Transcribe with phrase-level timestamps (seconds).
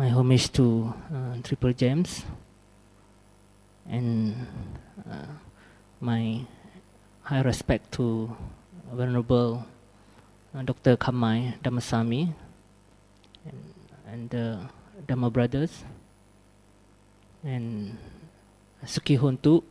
[0.00, 2.24] my homage to uh, Triple Gems
[3.84, 4.32] and
[5.04, 5.28] uh,
[6.00, 6.40] my
[7.20, 8.34] high respect to
[8.96, 9.60] Venerable
[10.56, 10.96] uh, Dr.
[10.96, 12.32] Khammai Dhammasami
[13.44, 13.60] and,
[14.08, 14.58] and the
[15.04, 15.84] Dhamma brothers
[17.44, 17.98] and
[18.86, 19.62] Sukhi Hontu.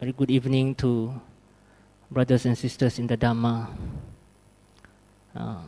[0.00, 1.12] Very good evening to
[2.10, 3.68] brothers and sisters in the Dhamma.
[5.36, 5.60] Uh,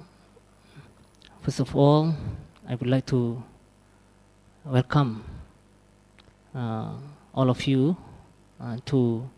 [1.43, 2.17] first of all,
[2.67, 3.45] I would like to
[4.65, 5.25] welcome
[6.55, 6.95] uh,
[7.35, 7.97] all of you
[8.61, 9.29] uh, to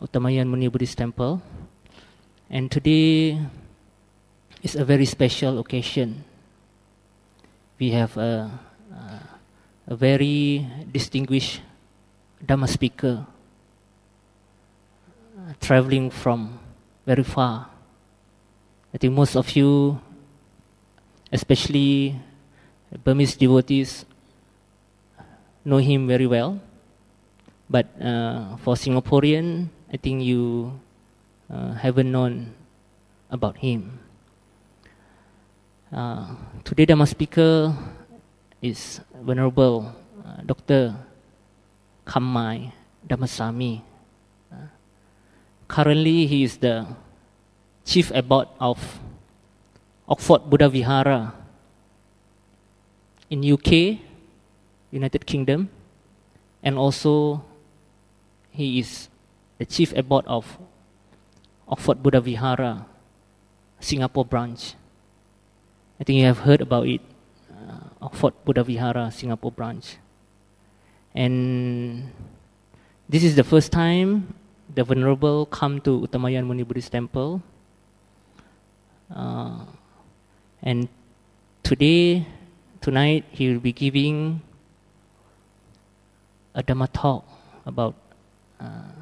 [0.00, 1.40] Uttamayan Muni Buddhist Temple.
[2.50, 3.40] And today
[4.62, 6.24] is a very special occasion.
[7.78, 8.50] We have a,
[8.92, 9.20] a,
[9.86, 11.62] a very distinguished
[12.44, 13.24] Dhamma speaker
[15.38, 16.58] uh, traveling from
[17.06, 17.70] very far.
[18.92, 19.98] I think most of you,
[21.32, 22.16] especially
[23.02, 24.04] Burmese devotees,
[25.64, 26.60] know him very well.
[27.70, 30.78] But uh, for Singaporean, I think you
[31.48, 32.54] uh, haven't known
[33.30, 33.98] about him.
[35.92, 37.76] Uh, today, the speaker
[38.60, 39.92] is Venerable
[40.24, 40.96] uh, Dr.
[42.06, 42.72] Khammai
[43.08, 43.82] Dhammasami.
[44.52, 44.68] Uh,
[45.68, 46.86] currently, he is the
[47.84, 48.78] chief abbot of
[50.08, 51.34] Oxford Buddha Vihara
[53.30, 53.98] in UK,
[54.92, 55.72] United Kingdom,
[56.62, 57.42] and also
[58.52, 59.08] he is
[59.58, 60.58] the chief abbot of
[61.66, 62.86] Oxford Buddha Vihara,
[63.80, 64.74] Singapore branch.
[65.98, 67.00] I think you have heard about it,
[67.50, 69.96] uh, Oxford Buddha Vihara, Singapore branch.
[71.14, 72.12] And
[73.08, 74.34] this is the first time
[74.74, 77.42] the Venerable come to Uttamayan Muni Buddhist Temple.
[79.14, 79.64] Uh,
[80.62, 80.88] and
[81.62, 82.26] today,
[82.80, 84.40] tonight, he will be giving
[86.54, 87.24] a Dhamma talk
[87.64, 87.94] about
[88.60, 88.92] uh,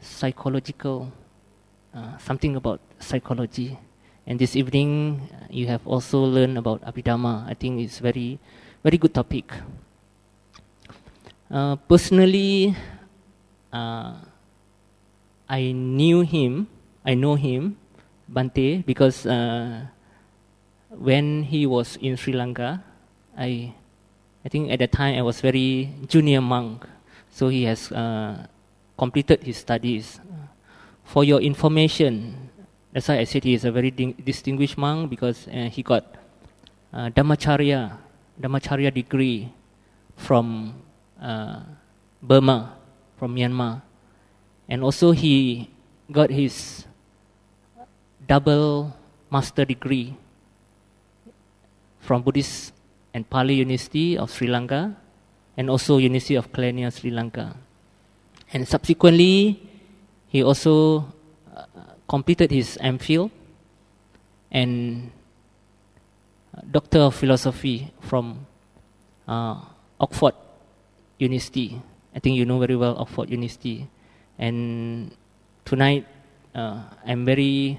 [0.00, 1.12] psychological,
[1.94, 3.78] uh, something about psychology.
[4.26, 7.48] And this evening, uh, you have also learned about Abhidhamma.
[7.48, 8.38] I think it's very,
[8.82, 9.52] very good topic.
[11.50, 12.76] Uh, personally,
[13.72, 14.14] uh,
[15.48, 16.68] I knew him,
[17.04, 17.76] I know him,
[18.28, 19.86] Bante, because uh,
[20.90, 22.84] when he was in Sri Lanka,
[23.36, 23.74] I,
[24.44, 26.86] I think at that time I was very junior monk,
[27.30, 28.46] so he has uh,
[28.96, 30.20] completed his studies.
[31.04, 32.48] For your information,
[32.92, 36.04] that's why I said he is a very distinguished monk because uh, he got
[36.92, 37.98] uh, Dhammacharya,
[38.40, 39.52] Dhammacharya degree
[40.16, 40.74] from
[41.20, 41.60] uh,
[42.22, 42.76] Burma,
[43.18, 43.82] from Myanmar.
[44.68, 45.68] And also he
[46.10, 46.86] got his
[48.26, 48.96] double
[49.30, 50.16] master degree
[52.00, 52.72] from Buddhist
[53.14, 54.96] and Pali University of Sri Lanka
[55.56, 57.56] and also University of Kelaniya, Sri Lanka.
[58.52, 59.60] And subsequently,
[60.28, 61.06] he also
[61.54, 61.66] uh,
[62.08, 63.30] completed his MPhil
[64.50, 65.10] and
[66.70, 68.46] Doctor of Philosophy from
[69.26, 69.60] uh,
[70.00, 70.34] Oxford
[71.18, 71.80] University.
[72.14, 73.88] I think you know very well Oxford University.
[74.38, 75.14] And
[75.64, 76.06] tonight,
[76.54, 77.78] uh, I'm very,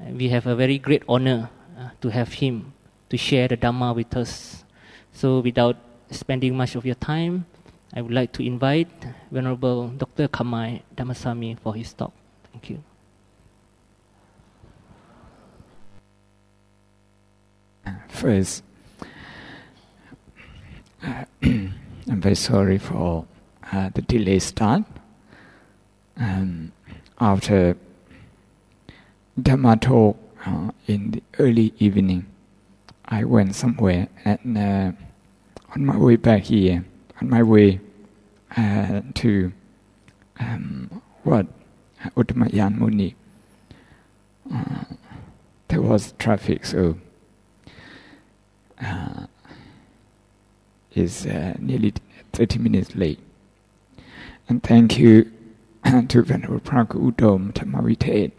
[0.00, 1.48] we have a very great honor
[1.78, 2.72] uh, to have him
[3.10, 4.64] to share the Dhamma with us.
[5.12, 5.76] So, without
[6.10, 7.44] spending much of your time,
[7.92, 8.88] I would like to invite
[9.30, 10.28] Venerable Dr.
[10.28, 12.12] Khammai Dhammasami for his talk.
[12.52, 12.82] Thank you.
[18.08, 18.62] First,
[21.02, 23.26] uh, I'm very sorry for
[23.72, 24.84] uh, the delay start.
[26.16, 26.72] Um,
[27.18, 27.76] after
[29.40, 30.16] Dhamma talk
[30.46, 32.26] uh, in the early evening,
[33.10, 34.92] I went somewhere and uh,
[35.74, 36.84] on my way back here,
[37.20, 37.80] on my way
[38.56, 39.52] uh, to
[40.38, 41.46] um, what?
[42.16, 43.14] Uttamayan Muni,
[44.52, 44.84] uh,
[45.68, 46.96] there was traffic, so
[48.80, 49.26] uh,
[50.94, 51.92] is uh, nearly
[52.32, 53.20] 30 minutes late.
[54.48, 55.30] And thank you
[56.08, 58.32] to Venerable Pragu Udom Thammavitet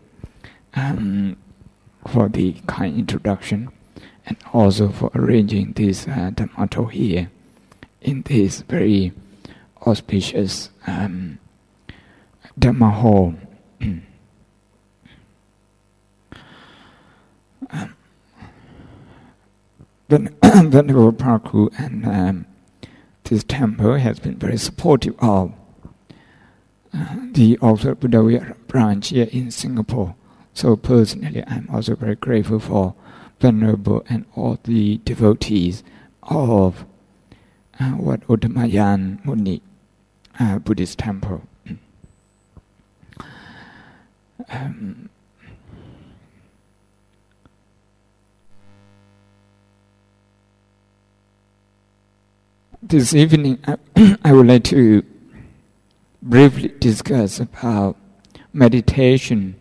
[0.74, 1.38] um,
[2.08, 3.70] for the kind introduction
[4.26, 7.30] and also for arranging this uh, Dhamma here
[8.02, 9.14] in this very
[9.86, 11.40] auspicious um,
[12.60, 13.36] Dhamma hall.
[17.70, 17.96] um,
[20.12, 22.46] Venerable Praku and um,
[23.24, 25.54] this temple has been very supportive of
[26.94, 30.16] uh, the Oxford Buddha branch here in Singapore.
[30.54, 32.94] So personally, I'm also very grateful for
[33.42, 35.84] Venerable and all the devotees
[36.24, 36.86] of
[37.80, 39.62] uh, what Uttamayan Muni
[40.40, 41.42] uh, Buddhist temple.
[44.50, 45.10] Um,
[52.84, 53.78] this evening, I,
[54.24, 55.04] I would like to
[56.22, 57.98] briefly discuss about
[58.54, 59.56] meditation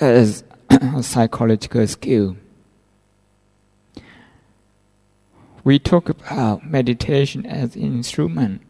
[0.00, 2.36] as a psychological skill.
[5.66, 8.62] We talk about meditation as an instrument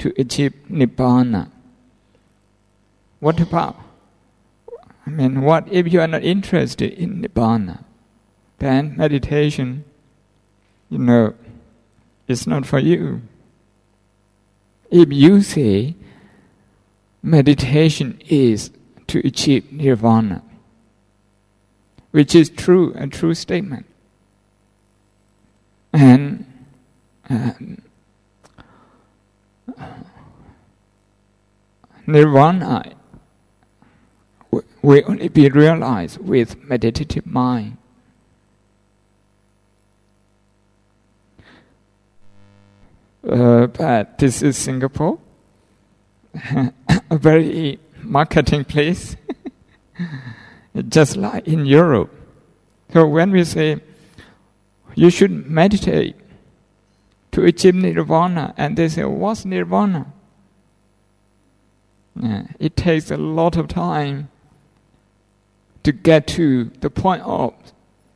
[0.00, 1.50] to achieve nibbana.
[3.20, 3.80] What about?
[5.06, 7.84] I mean, what if you are not interested in nibbana?
[8.58, 9.86] Then meditation,
[10.90, 11.32] you know,
[12.28, 13.22] is not for you.
[14.90, 15.96] If you say
[17.22, 18.70] meditation is
[19.06, 20.42] to achieve nirvana,
[22.10, 23.86] which is true, a true statement.
[25.96, 26.44] And
[27.30, 27.80] um,
[32.06, 32.92] nirvana
[34.50, 37.78] will only be realized with meditative mind.
[43.26, 45.18] Uh, but this is Singapore,
[46.54, 46.72] a
[47.16, 49.16] very marketing place,
[50.90, 52.12] just like in Europe.
[52.92, 53.80] So when we say
[54.96, 56.16] you should meditate
[57.30, 60.12] to achieve nirvana, and they say, What's nirvana?
[62.18, 64.30] Yeah, it takes a lot of time
[65.82, 67.52] to get to the point of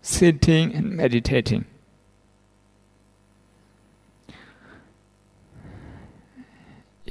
[0.00, 1.66] sitting and meditating.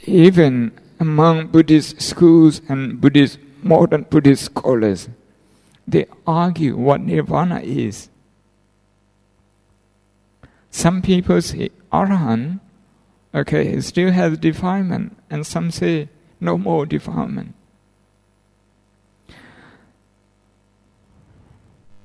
[0.05, 5.09] Even among Buddhist schools and Buddhist modern Buddhist scholars,
[5.87, 8.09] they argue what nirvana is.
[10.71, 12.59] Some people say arahant,
[13.33, 17.55] okay, still has defilement, and some say no more defilement.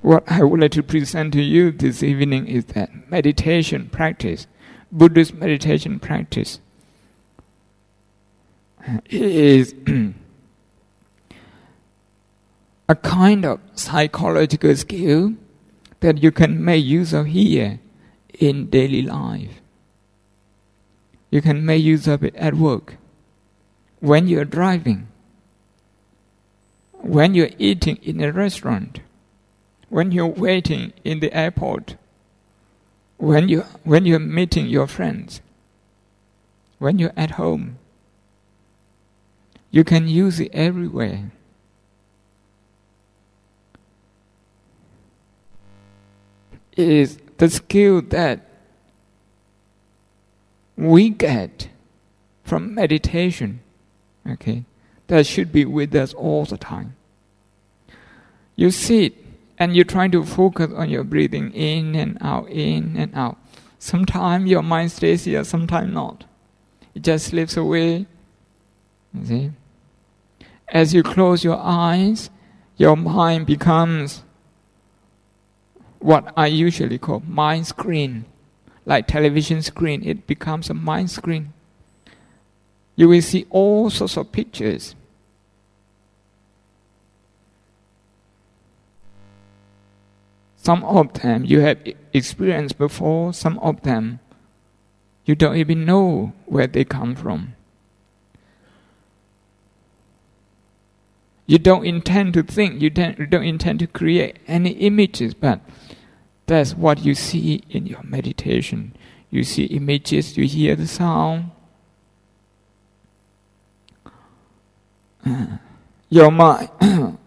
[0.01, 4.47] What I would like to present to you this evening is that meditation practice,
[4.93, 6.61] Buddhist meditation practice,
[9.09, 9.75] is
[12.89, 15.35] a kind of psychological skill
[16.01, 17.81] that you can make use of here
[18.39, 19.61] in daily life.
[21.31, 22.97] You can make use of it at work,
[24.01, 25.09] when you're driving,
[26.93, 29.01] when you're eating in a restaurant,
[29.89, 31.97] when you're waiting in the airport,
[33.17, 35.41] when, you, when you're meeting your friends,
[36.79, 37.79] when you're at home.
[39.71, 41.33] You can use it everywhere.
[46.77, 48.49] It is the skill that
[50.77, 51.69] we get
[52.43, 53.61] from meditation,
[54.29, 54.65] okay,
[55.07, 56.97] that should be with us all the time.
[58.57, 59.15] You sit
[59.59, 63.39] and you're trying to focus on your breathing in and out, in and out.
[63.79, 66.25] Sometimes your mind stays here, sometimes not.
[66.95, 68.07] It just slips away.
[69.13, 69.51] You see?
[70.69, 72.31] As you close your eyes,
[72.77, 74.24] your mind becomes
[76.05, 78.27] what I usually call mind screen.
[78.87, 81.55] Like television screen, it becomes a mind screen.
[82.97, 84.95] You will see all sorts of pictures
[90.65, 91.77] Some of them you have
[92.15, 94.21] experienced before, some of them
[95.27, 97.55] you don't even know where they come from.
[101.47, 105.61] You don't intend to think, you don't, you don't intend to create any images, but
[106.47, 108.95] that's what you see in your meditation.
[109.31, 111.51] You see images, you hear the sound.
[116.11, 116.69] Your mind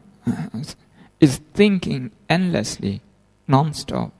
[1.20, 3.02] is thinking endlessly
[3.48, 4.14] non-stop.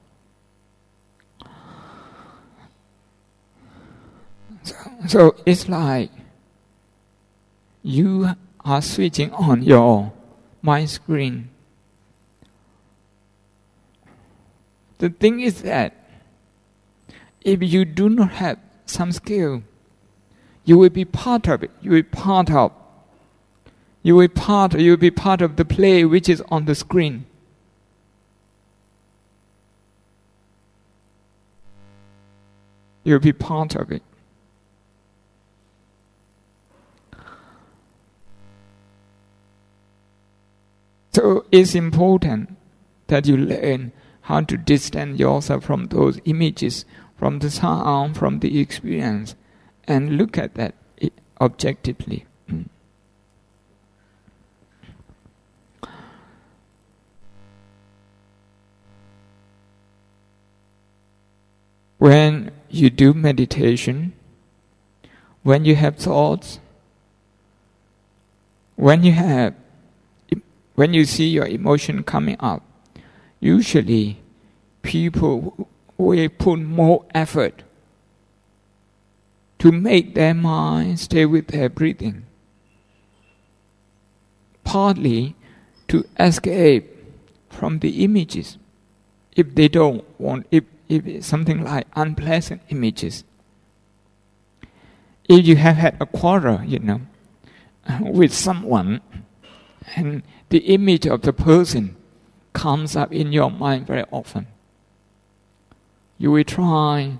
[4.62, 4.74] So,
[5.06, 6.10] so it's like
[7.82, 8.30] you
[8.64, 10.12] are switching on your
[10.60, 11.50] mind screen.
[14.98, 15.94] The thing is that
[17.40, 19.62] if you do not have some skill,
[20.64, 21.70] you will be part of it.
[21.80, 22.72] You will be part of.
[24.02, 24.78] You will part.
[24.78, 27.26] You will be part of the play which is on the screen.
[33.04, 34.02] You'll be part of it.
[41.12, 42.56] So it's important
[43.06, 43.92] that you learn
[44.28, 46.84] how to distance yourself from those images,
[47.16, 49.34] from the sound, from the experience,
[49.84, 50.74] and look at that
[51.40, 52.26] objectively.
[61.96, 64.12] When you do meditation,
[65.42, 66.60] when you have thoughts,
[68.76, 69.54] when you have
[70.74, 72.67] when you see your emotion coming up,
[73.40, 74.20] usually
[74.82, 77.62] people will put more effort
[79.58, 82.24] to make their mind stay with their breathing.
[84.64, 85.34] Partly
[85.88, 86.94] to escape
[87.48, 88.58] from the images
[89.34, 93.24] if they don't want if, if something like unpleasant images.
[95.28, 97.00] If you have had a quarrel, you know,
[98.00, 99.00] with someone
[99.96, 101.96] and the image of the person
[102.58, 104.48] comes up in your mind very often.
[106.18, 107.18] You will try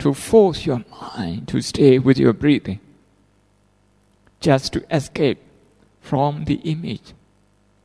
[0.00, 2.80] to force your mind to stay with your breathing,
[4.40, 5.38] just to escape
[6.00, 7.12] from the image,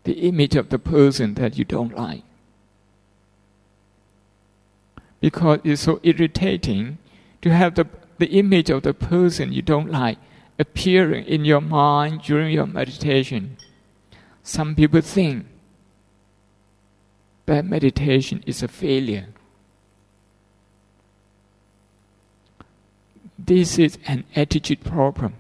[0.03, 2.23] the image of the person that you don't like.
[5.19, 6.97] Because it's so irritating
[7.43, 7.85] to have the,
[8.17, 10.17] the image of the person you don't like
[10.57, 13.57] appearing in your mind during your meditation.
[14.41, 15.45] Some people think
[17.47, 19.27] that meditation is a failure.
[23.39, 25.33] This is an attitude problem.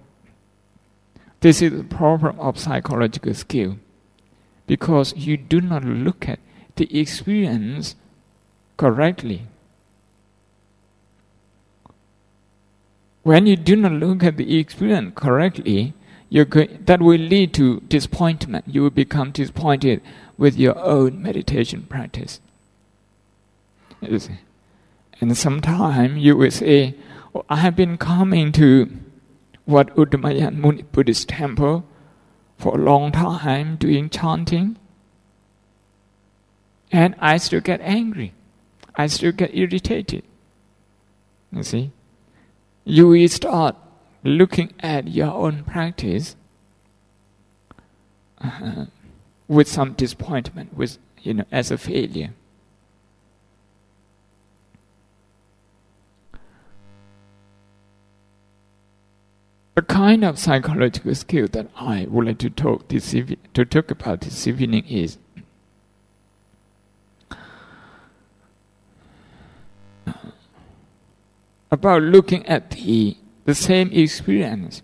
[1.41, 3.77] This is a problem of psychological skill
[4.65, 6.39] because you do not look at
[6.77, 7.95] the experience
[8.77, 9.47] correctly.
[13.23, 15.93] When you do not look at the experience correctly,
[16.31, 18.65] that will lead to disappointment.
[18.67, 20.01] You will become disappointed
[20.37, 22.39] with your own meditation practice.
[25.19, 26.95] And sometimes you will say,
[27.33, 28.89] oh, I have been coming to
[29.65, 31.85] what Uttamayan Muni Buddhist temple
[32.57, 34.77] for a long time doing chanting.
[36.91, 38.33] And I still get angry.
[38.95, 40.23] I still get irritated.
[41.51, 41.91] You see?
[42.85, 43.75] You will start
[44.23, 46.35] looking at your own practice
[48.39, 48.85] uh,
[49.47, 52.33] with some disappointment, with you know, as a failure.
[59.75, 63.91] The kind of psychological skill that I would like to talk this evening, to talk
[63.91, 65.19] about this evening is
[71.69, 74.81] about looking at the the same experience,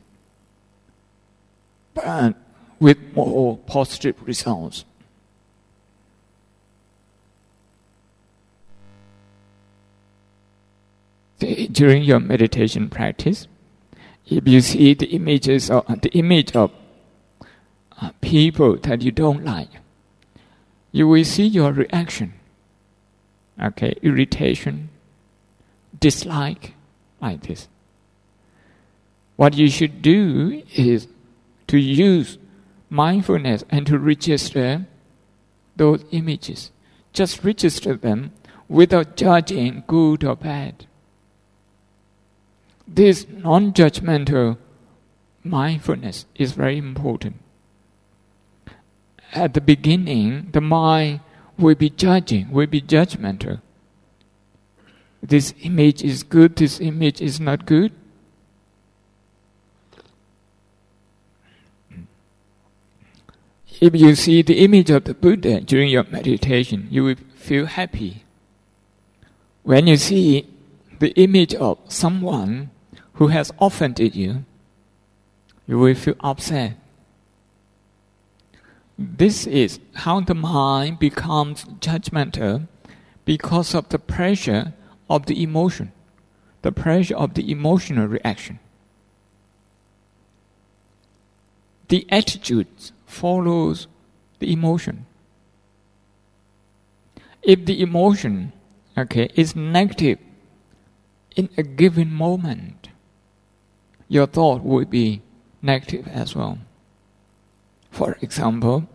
[1.93, 2.35] but
[2.83, 4.83] with more positive results.
[11.39, 13.47] During your meditation practice,
[14.27, 16.71] if you see the images of the image of
[18.01, 19.69] uh, people that you don't like,
[20.91, 22.33] you will see your reaction.
[23.61, 24.89] Okay, irritation,
[25.97, 26.73] dislike,
[27.21, 27.69] like this.
[29.37, 31.07] What you should do is
[31.67, 32.37] to use
[32.93, 34.85] mindfulness and to register
[35.75, 36.71] those images.
[37.11, 38.31] Just register them
[38.69, 40.85] without judging good or bad.
[42.87, 44.57] This non judgmental
[45.43, 47.37] mindfulness is very important.
[49.33, 51.21] At the beginning, the mind
[51.57, 53.61] will be judging, will be judgmental.
[55.21, 57.91] This image is good, this image is not good.
[63.83, 68.23] If you see the image of the Buddha during your meditation, you will feel happy.
[69.63, 70.47] When you see
[70.99, 72.71] the image of someone
[73.15, 74.45] who has offended you,
[75.67, 76.77] you will feel upset.
[78.97, 82.69] This is how the mind becomes judgmental
[83.25, 84.71] because of the pressure
[85.09, 85.91] of the emotion,
[86.61, 88.59] the pressure of the emotional reaction.
[91.89, 93.87] The attitudes follows
[94.39, 95.05] the emotion.
[97.41, 98.53] If the emotion,
[98.97, 100.19] okay, is negative
[101.35, 102.89] in a given moment,
[104.07, 105.21] your thought will be
[105.61, 106.57] negative as well.
[107.91, 108.87] For example,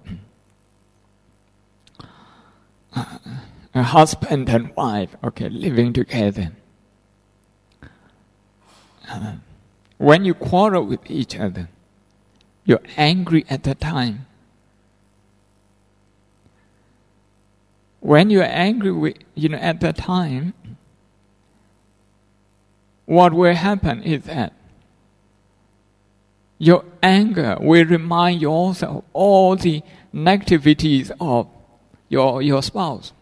[3.75, 6.53] a husband and wife, okay, living together.
[9.09, 9.35] Uh,
[9.99, 11.69] when you quarrel with each other,
[12.69, 14.27] you're angry at the time.
[18.01, 20.53] When you're angry with, you know, at that time,
[23.07, 24.53] what will happen is that
[26.59, 29.83] your anger will remind yourself all the
[30.15, 31.49] negativities of
[32.11, 33.15] your, your spouse.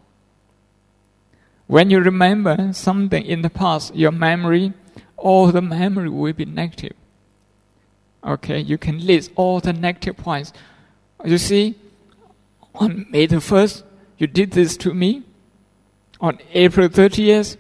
[1.69, 4.73] When you remember something in the past, your memory,
[5.17, 6.95] all the memory will be negative.
[8.27, 10.53] Okay, you can list all the negative points.
[11.25, 11.77] You see,
[12.75, 13.85] on May the 1st,
[14.19, 15.23] you did this to me.
[16.21, 17.57] On April 30th,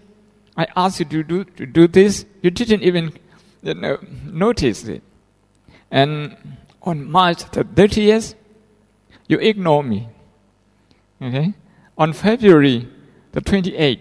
[0.56, 2.24] I asked you to do, to do this.
[2.42, 3.12] You didn't even
[3.62, 5.02] you know, notice it.
[5.90, 6.36] And
[6.82, 8.34] on March the 30th,
[9.28, 10.08] you ignore me.
[11.22, 11.54] Okay?
[11.96, 12.88] On February
[13.32, 14.00] the 28th,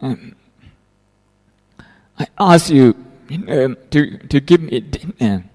[0.00, 0.36] um,
[2.18, 5.12] I asked you, you um, to, to give me dinner.
[5.20, 5.50] Um,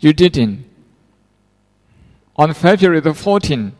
[0.00, 0.64] you didn't.
[2.36, 3.72] On February the 14th,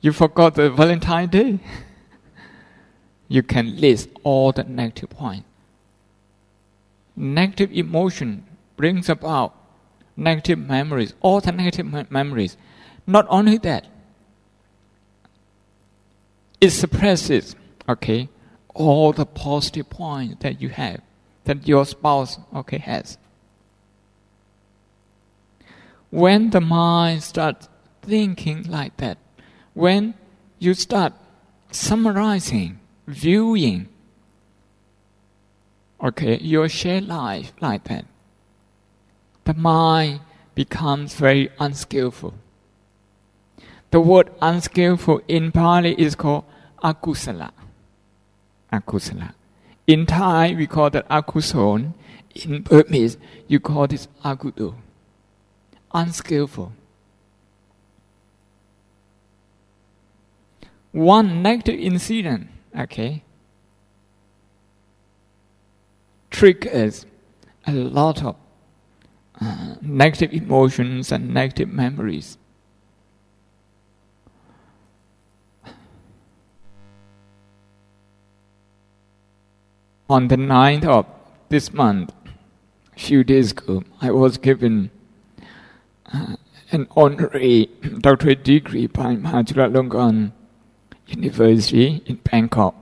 [0.00, 1.58] you forgot the Valentine Day.
[3.28, 5.46] you can list all the negative points.
[7.14, 8.46] Negative emotion
[8.76, 9.54] brings about
[10.16, 12.56] negative memories, all the negative me- memories.
[13.06, 13.86] Not only that,
[16.60, 17.54] it suppresses,
[17.88, 18.28] okay,
[18.74, 21.00] all the positive points that you have,
[21.46, 23.18] that your spouse, okay, has.
[26.10, 27.68] When the mind starts
[28.02, 29.18] thinking like that,
[29.74, 30.14] when
[30.58, 31.12] you start
[31.70, 33.88] summarizing, viewing,
[36.02, 38.04] okay, your shared life like that,
[39.44, 40.20] the mind
[40.54, 42.34] becomes very unskillful.
[43.90, 46.44] The word unskillful in Pali is called
[46.82, 47.52] akusala.
[48.72, 49.32] Akusala.
[49.86, 51.94] In Thai, we call that akuson.
[52.34, 53.16] In Burmese,
[53.46, 54.74] you call this agudo.
[55.92, 56.72] Unskillful.
[60.92, 63.22] One negative incident, okay,
[66.30, 67.06] triggers
[67.66, 68.36] a lot of
[69.40, 72.38] uh, negative emotions and negative memories.
[80.08, 81.06] On the 9th of
[81.48, 82.12] this month,
[82.96, 84.92] a few days ago, I was given
[86.14, 86.36] uh,
[86.70, 90.30] an honorary doctorate degree by Mahachulalongkorn
[91.08, 92.76] University in Bangkok.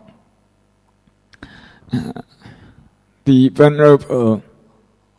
[1.90, 2.12] Uh,
[3.24, 4.42] the Venerable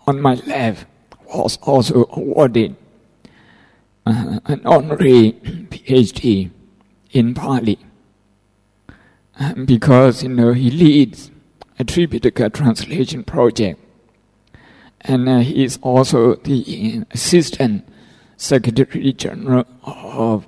[0.06, 0.86] on my left
[1.34, 2.76] was also awarded
[4.06, 5.32] uh, an honorary
[5.72, 6.52] PhD
[7.10, 7.80] in Pali
[9.40, 11.32] um, because you know he leads
[11.84, 13.80] Tripitaka translation project,
[15.02, 17.88] and uh, he is also the assistant
[18.38, 20.48] secretary general of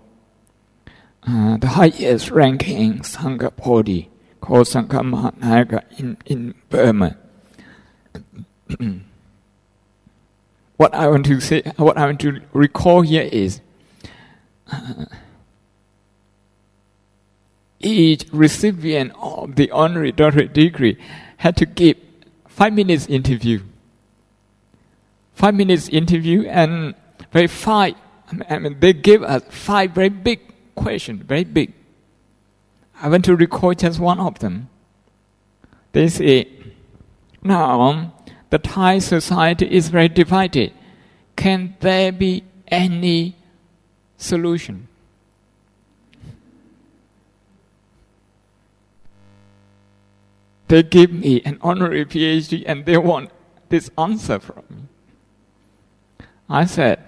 [1.27, 4.09] uh, the highest ranking Sangha body
[4.39, 7.17] called Sangha Mahanayaka in, in Burma.
[10.77, 13.59] what I want to say, what I want to recall here is
[14.71, 15.05] uh,
[17.79, 20.97] each recipient of the honorary doctorate degree
[21.37, 21.97] had to give
[22.47, 23.61] five minutes interview.
[25.33, 26.95] Five minutes interview and
[27.31, 27.95] very five.
[28.49, 30.39] I mean, they gave us five very big
[30.75, 31.73] questions, very big.
[33.01, 34.69] I want to recall just one of them.
[35.91, 36.47] They say,
[37.43, 38.13] now
[38.49, 40.73] the Thai society is very divided.
[41.35, 43.35] Can there be any
[44.17, 44.86] solution?
[50.67, 53.31] They give me an honorary PhD and they want
[53.69, 56.25] this answer from me.
[56.49, 57.03] I said,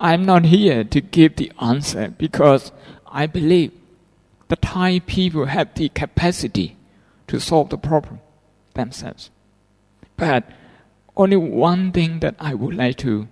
[0.00, 2.72] I'm not here to give the answer because
[3.06, 3.72] I believe
[4.48, 6.76] the Thai people have the capacity
[7.28, 8.20] to solve the problem
[8.74, 9.30] themselves.
[10.16, 10.44] But
[11.16, 13.28] only one thing that I would like to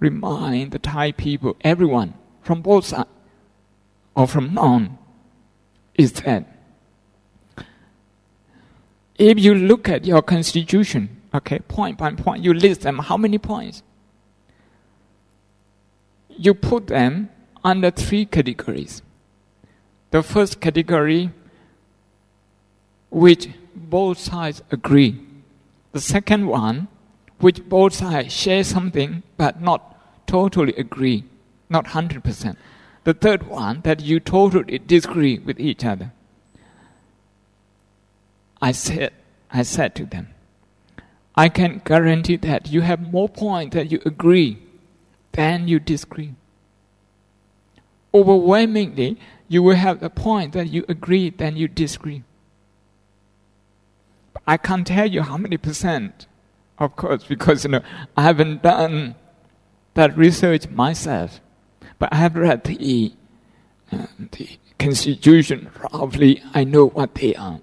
[0.00, 3.08] remind the Thai people, everyone from both sides
[4.14, 4.98] or from none,
[5.94, 6.53] is that
[9.16, 13.38] if you look at your constitution, okay, point by point, you list them how many
[13.38, 13.82] points?
[16.28, 17.30] You put them
[17.62, 19.02] under three categories.
[20.10, 21.30] The first category,
[23.10, 25.20] which both sides agree
[25.94, 26.88] the second one,
[27.38, 31.22] which both sides share something but not totally agree,
[31.70, 32.56] not 100%.
[33.04, 36.12] The third one, that you totally disagree with each other.
[38.64, 39.12] I said,
[39.50, 40.28] I said to them,
[41.34, 44.56] I can guarantee that you have more points that you agree
[45.32, 46.32] than you disagree.
[48.14, 52.22] Overwhelmingly, you will have the point that you agree than you disagree.
[54.46, 56.26] I can't tell you how many percent,
[56.78, 57.82] of course, because you know
[58.16, 59.14] I haven't done
[59.92, 61.42] that research myself,
[61.98, 63.12] but I have read the,
[63.92, 66.42] uh, the constitution roughly.
[66.54, 67.60] I know what they are.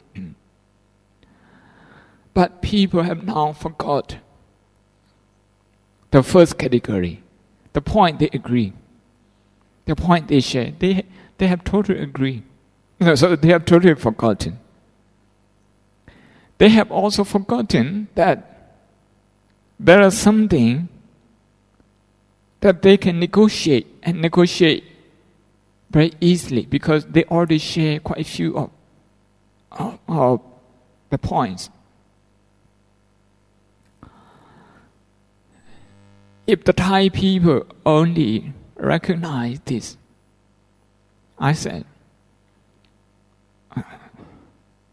[2.34, 4.18] But people have now forgot
[6.12, 7.24] the first category,
[7.74, 8.74] the point they agree,
[9.86, 10.74] the point they share.
[10.78, 11.06] They
[11.38, 12.44] they have totally agree.
[13.00, 14.60] No, so they have totally forgotten.
[16.60, 18.76] They have also forgotten that
[19.80, 20.88] there is something
[22.60, 24.84] that they can negotiate and negotiate
[25.90, 28.70] very easily because they already share quite a few of,
[29.72, 30.42] of, of
[31.10, 31.72] the points.
[36.52, 39.96] If the Thai people only recognize this,
[41.40, 41.86] I said,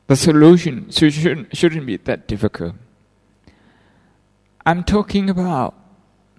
[0.06, 2.76] the solution shouldn't, shouldn't be that difficult.
[4.64, 5.74] I'm talking about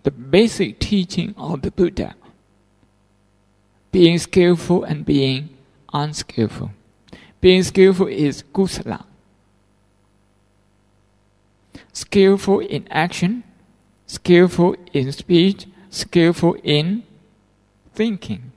[0.03, 2.15] the basic teaching of the Buddha
[3.91, 5.49] being skillful and being
[5.91, 6.71] unskillful.
[7.41, 9.03] Being skillful is kusala.
[11.91, 13.43] Skillful in action,
[14.09, 17.03] skillful in speech, skillful in
[17.93, 18.51] thinking,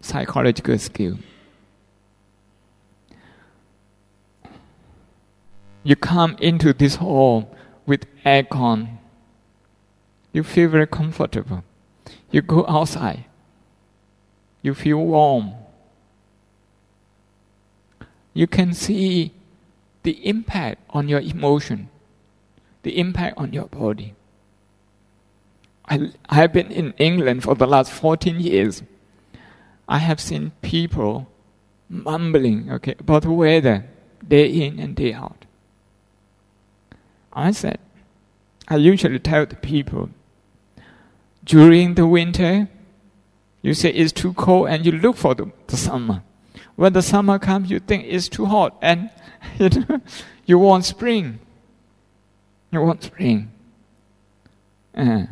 [0.00, 1.18] psychological skill.
[5.82, 7.52] You come into this hall
[7.86, 8.98] with aircon.
[10.32, 11.64] You feel very comfortable.
[12.30, 13.24] You go outside.
[14.62, 15.54] You feel warm.
[18.32, 19.32] You can see
[20.04, 21.88] the impact on your emotion,
[22.84, 24.14] the impact on your body.
[25.92, 28.82] I, have been in England for the last 14 years.
[29.86, 31.28] I have seen people
[31.88, 33.84] mumbling okay, about the weather
[34.26, 35.44] day in and day out.
[37.32, 37.78] I said,
[38.68, 40.08] I usually tell the people
[41.44, 42.68] during the winter,
[43.60, 46.22] you say it's too cold and you look for the, the summer.
[46.76, 49.10] When the summer comes, you think it's too hot and
[49.58, 50.00] you, know,
[50.46, 51.38] you want spring.
[52.70, 53.50] You want spring.
[54.94, 55.24] Uh,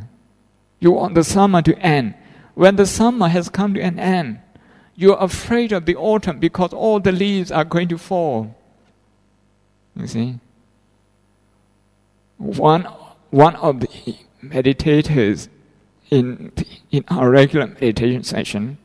[0.80, 2.14] you want the summer to end.
[2.54, 4.40] When the summer has come to an end,
[4.96, 8.56] you're afraid of the autumn because all the leaves are going to fall.
[9.94, 10.40] You see?
[12.40, 12.84] one,
[13.28, 15.48] one of the meditators
[16.10, 16.52] in,
[16.90, 18.78] in our regular meditation session,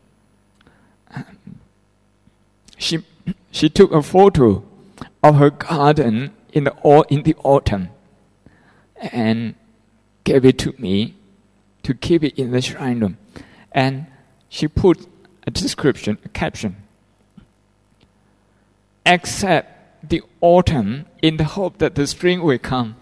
[2.77, 2.99] she,
[3.49, 4.63] she took a photo
[5.23, 7.89] of her garden in the, in the autumn
[8.97, 9.55] and
[10.25, 11.15] gave it to me
[11.85, 13.17] to keep it in the shrine room.
[13.71, 14.07] And
[14.49, 15.07] she put
[15.45, 16.77] a description, a caption.
[19.05, 22.95] Accept the autumn in the hope that the spring will come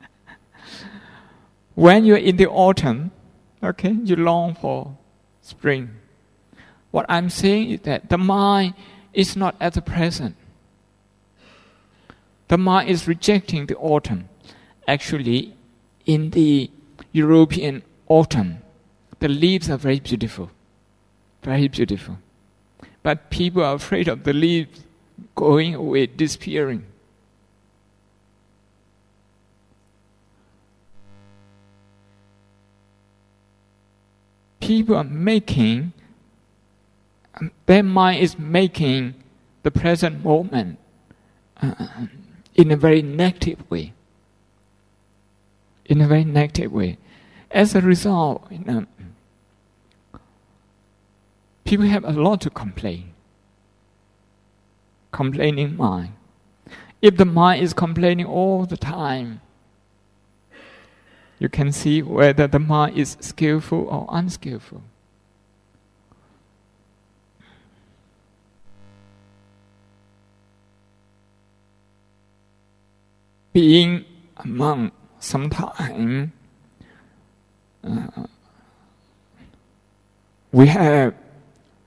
[1.74, 3.12] when you're in the autumn,
[3.62, 4.98] okay, you long for
[5.40, 5.88] spring.
[6.90, 8.74] What I'm saying is that the mind
[9.14, 10.36] is not at the present.
[12.48, 14.28] The mind is rejecting the autumn.
[14.86, 15.56] Actually,
[16.04, 16.70] in the
[17.16, 18.58] European autumn,
[19.20, 20.50] the leaves are very beautiful.
[21.42, 22.18] Very beautiful.
[23.02, 24.80] But people are afraid of the leaves
[25.34, 26.84] going away, disappearing.
[34.66, 35.92] people are making,
[37.66, 39.14] their mind is making
[39.62, 40.76] the present moment
[41.62, 42.06] uh,
[42.56, 43.92] in a very negative way.
[45.84, 46.98] In a very negative way.
[47.50, 48.86] As a result, you know,
[51.64, 53.12] people have a lot to complain.
[55.12, 56.12] Complaining mind.
[57.00, 59.40] If the mind is complaining all the time,
[61.38, 64.82] you can see whether the mind is skillful or unskillful.
[73.52, 74.04] Being
[74.36, 76.32] a monk, sometimes
[80.52, 81.14] we have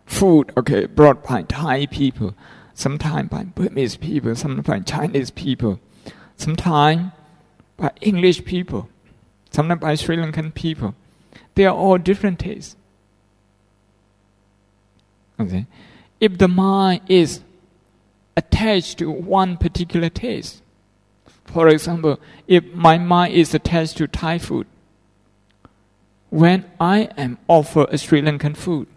[0.05, 2.35] food, okay, brought by Thai people,
[2.73, 5.79] sometimes by Burmese people, sometimes by Chinese people,
[6.37, 7.11] sometimes
[7.77, 8.89] by English people
[9.49, 10.95] sometimes by Sri Lankan people.
[11.55, 12.75] They are all different tastes.
[15.39, 15.65] Okay.
[16.19, 17.41] If the mind is
[18.35, 20.61] attached to one particular taste,
[21.45, 24.67] for example, if my mind is attached to Thai food,
[26.29, 28.87] when I am offered a Sri Lankan food,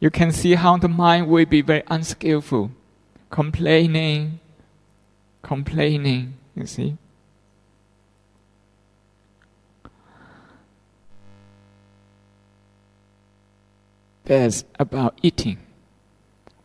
[0.00, 2.70] you can see how the mind will be very unskillful,
[3.30, 4.40] complaining,
[5.42, 6.96] complaining, you see.
[14.24, 15.58] That's about eating.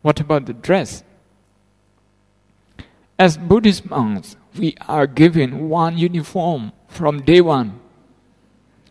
[0.02, 1.04] What about the dress?
[3.18, 7.79] As Buddhist monks, we are given one uniform from day one.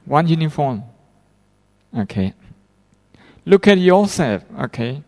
[0.10, 0.86] One uniform.
[1.96, 2.34] Okay.
[3.46, 5.04] Look at yourself, okay?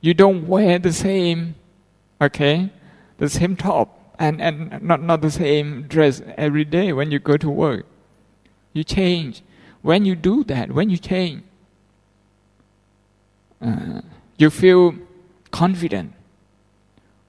[0.00, 1.54] You don't wear the same,
[2.20, 2.70] okay,
[3.18, 7.36] the same top and, and not, not the same dress every day when you go
[7.36, 7.86] to work.
[8.72, 9.42] You change.
[9.82, 11.44] When you do that, when you change,
[13.62, 14.00] uh,
[14.36, 14.96] you feel
[15.52, 16.12] confident.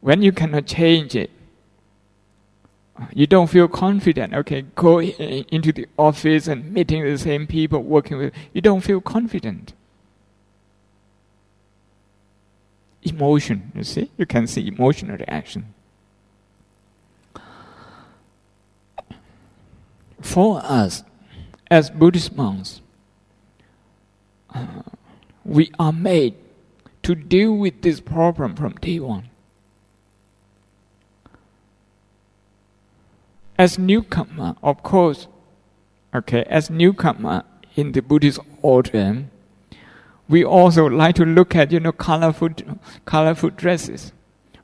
[0.01, 1.29] When you cannot change it,
[3.13, 4.33] you don't feel confident.
[4.33, 8.33] Okay, go into the office and meeting the same people, working with.
[8.53, 9.73] You don't feel confident.
[13.03, 15.73] Emotion, you see, you can see emotional reaction.
[20.21, 21.03] For us,
[21.69, 22.81] as Buddhist monks,
[24.53, 24.65] uh,
[25.43, 26.35] we are made
[27.03, 29.29] to deal with this problem from day one.
[33.57, 35.27] As newcomer, of course,
[36.13, 37.43] okay, as newcomer
[37.75, 39.25] in the Buddhist order,
[40.27, 42.49] we also like to look at you know colorful,
[43.05, 44.11] colorful dresses.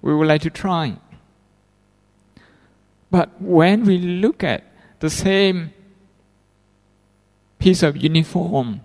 [0.01, 0.97] We would like to try.
[3.09, 4.63] But when we look at
[4.99, 5.73] the same
[7.59, 8.81] piece of uniform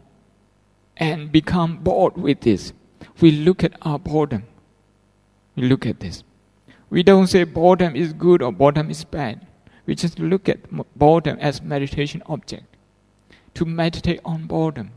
[0.97, 2.73] and become bored with this,
[3.21, 4.45] we look at our boredom.
[5.57, 6.23] We look at this.
[6.91, 9.47] We don't say boredom is good or boredom is bad.
[9.87, 10.59] We just look at
[10.97, 12.65] boredom as meditation object.
[13.55, 14.91] To meditate on boredom.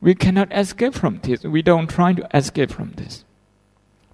[0.00, 1.44] We cannot escape from this.
[1.44, 3.24] We don't try to escape from this.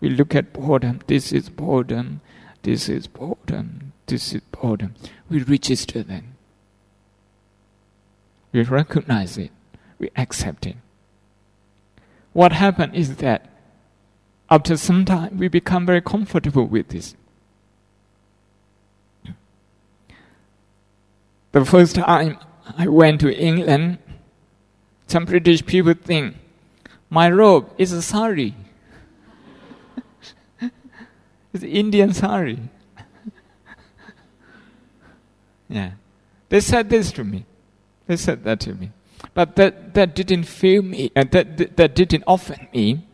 [0.01, 1.01] We look at boredom.
[1.07, 2.21] This is boredom.
[2.63, 3.93] This is boredom.
[4.07, 4.95] This is boredom.
[5.31, 6.35] We register then.
[8.53, 9.53] We recognize it.
[9.99, 10.77] We accept it.
[12.33, 13.49] What happens is that
[14.51, 17.15] after some time we become very comfortable with this.
[21.57, 22.37] The first time
[22.77, 23.97] I went to England,
[25.07, 26.37] some British people think
[27.09, 28.55] my robe is a sari.
[30.61, 32.59] it's Indian sari.
[35.71, 35.93] yeah.
[36.51, 37.47] They said this to me.
[38.07, 38.91] They said that to me.
[39.33, 43.07] But that, that didn't feel me, uh, that, that, that didn't offend me.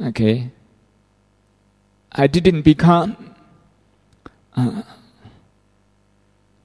[0.00, 0.52] Okay.
[2.12, 3.34] I didn't become
[4.54, 4.82] uh,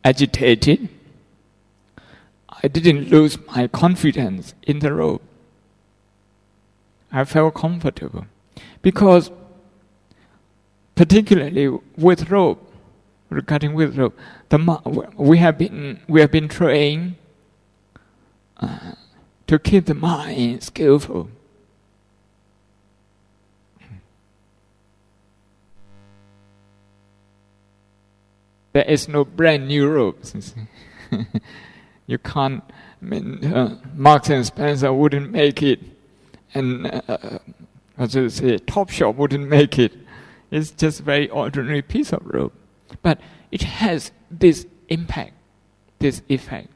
[0.04, 0.90] agitated.
[2.64, 5.22] I didn't lose my confidence in the robe.
[7.12, 8.26] I felt comfortable
[8.82, 9.32] because,
[10.96, 12.60] particularly with robe,
[13.30, 14.14] regarding with robe,
[14.50, 14.58] the
[15.16, 17.16] we have been we have been trained
[18.58, 18.94] uh,
[19.48, 21.30] to keep the mind skillful.
[28.74, 30.56] There is no brand new robes.
[32.08, 32.64] you can't.
[33.02, 35.80] I mean, uh, Marks and Spencer wouldn't make it,
[36.54, 37.40] and uh,
[37.98, 39.94] as I say, Topshop wouldn't make it.
[40.50, 42.54] It's just a very ordinary piece of robe,
[43.02, 43.20] but
[43.52, 45.34] it has this impact,
[46.00, 46.70] this effect.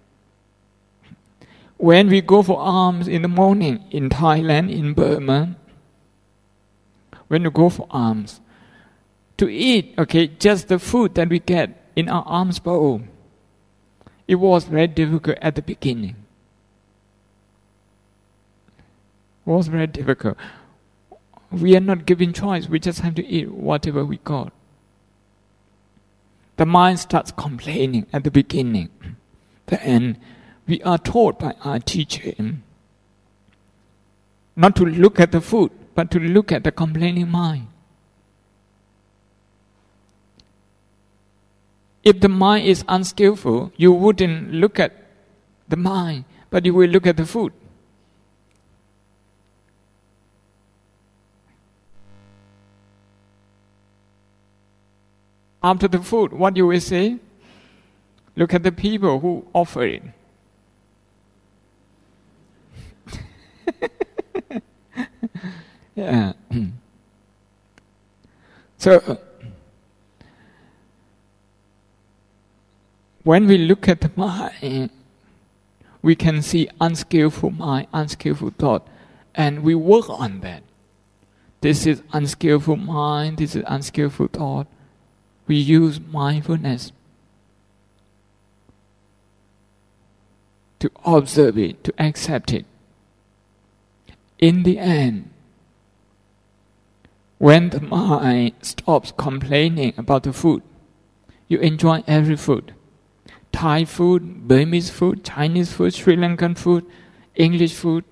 [1.78, 5.56] When we go for alms in the morning in Thailand, in Burma,
[7.28, 8.40] when you go for alms,
[9.38, 13.02] to eat, okay, just the food that we get in our alms bowl.
[13.02, 16.16] Oh, it was very difficult at the beginning.
[19.46, 20.38] It was very difficult.
[21.50, 22.70] We are not given choice.
[22.70, 24.54] We just have to eat whatever we got.
[26.58, 28.90] The mind starts complaining at the beginning.
[29.66, 30.20] Then
[30.68, 32.34] we are taught by our teacher
[34.56, 37.68] not to look at the food, but to look at the complaining mind.
[42.08, 44.94] If the mind is unskillful, you wouldn't look at
[45.68, 47.52] the mind, but you will look at the food.
[55.62, 57.18] After the food, what you will say?
[58.38, 60.04] Look at the people who offer it.
[65.94, 66.32] yeah.
[68.78, 69.20] so
[73.28, 74.90] when we look at the mind,
[76.02, 78.88] we can see unskillful mind, unskillful thought,
[79.36, 80.64] and we work on that
[81.60, 84.68] this is unskillful mind, this is unskillful thought.
[85.46, 86.94] We use mindfulness
[90.80, 92.66] to observe it, to accept it.
[94.40, 95.32] In the end,
[97.40, 100.64] when the mind stops complaining about the food,
[101.50, 102.74] you enjoy every food.
[103.58, 106.86] Thai food, Burmese food, Chinese food, Sri Lankan food,
[107.34, 108.04] English food.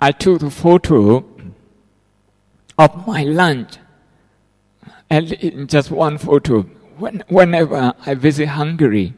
[0.00, 1.22] I took a photo
[2.78, 3.76] of my lunch,
[5.10, 6.62] and just one photo.
[6.96, 9.12] When, whenever I visit Hungary,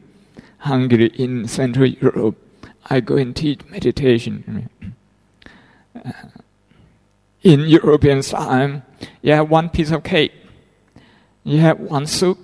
[0.57, 2.35] Hungary in Central Europe,
[2.89, 4.69] I go and teach meditation.
[5.95, 6.11] Uh,
[7.43, 8.83] in European time,
[9.23, 10.33] have one piece of cake,
[11.45, 12.39] you have one soup,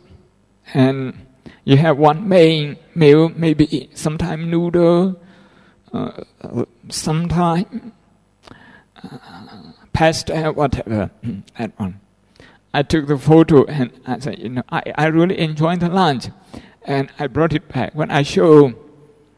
[0.74, 1.26] and
[1.66, 5.20] you have one main meal, maybe sometime noodle,
[5.92, 6.24] uh,
[6.90, 7.94] sometime
[9.04, 9.18] uh,
[9.92, 11.10] pasta, whatever.
[11.58, 12.00] that one.
[12.74, 16.28] I took the photo and I said, you know, I, I really enjoyed the lunch,
[16.84, 17.94] and I brought it back.
[17.96, 18.74] When I show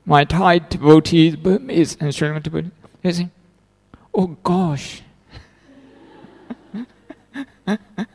[0.06, 2.72] my Thai devotees, Burmese and Sri Lankan devotees,
[3.02, 3.30] they say,
[4.14, 5.02] "Oh gosh."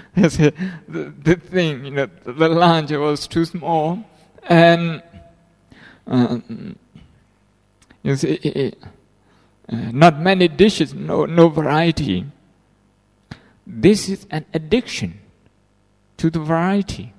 [0.14, 0.52] the,
[0.88, 4.04] the thing, you know, the lunch was too small,
[4.44, 5.02] and
[6.06, 6.76] um,
[8.02, 8.72] you see,
[9.68, 12.26] uh, not many dishes, no, no variety.
[13.66, 15.20] This is an addiction
[16.16, 17.12] to the variety.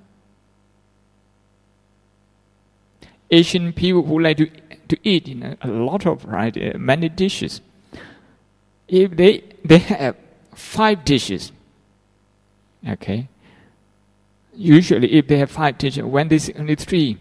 [3.31, 4.47] Asian people who like to,
[4.87, 7.61] to eat you know, a lot of variety, uh, many dishes.
[8.87, 10.15] If they, they have
[10.53, 11.51] five dishes,
[12.87, 13.29] okay,
[14.55, 17.17] usually if they have five dishes, when they there's only three,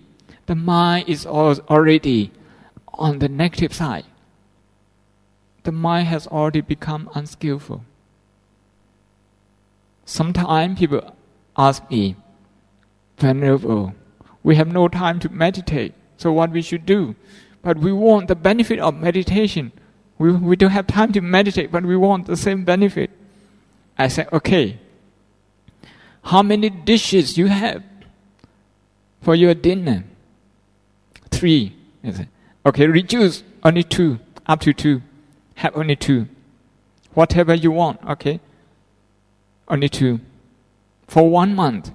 [0.47, 2.33] the mind is already
[2.95, 4.05] on the negative side.
[5.65, 7.85] The mind has already become unskillful.
[10.05, 11.15] Sometimes people
[11.57, 12.17] ask me,
[13.19, 13.95] Venerable,
[14.43, 17.15] we have no time to meditate, so what we should do?
[17.63, 19.71] But we want the benefit of meditation.
[20.19, 23.11] We, we don't have time to meditate, but we want the same benefit.
[23.97, 24.81] I said, okay,
[26.23, 27.83] how many dishes you have
[29.21, 30.05] for your dinner?
[31.31, 31.77] Three.
[32.65, 35.03] Okay, reduce only two, up to two.
[35.57, 36.29] Have only two.
[37.15, 38.41] Whatever you want, okay?
[39.69, 40.21] Only two.
[41.07, 41.93] For one month.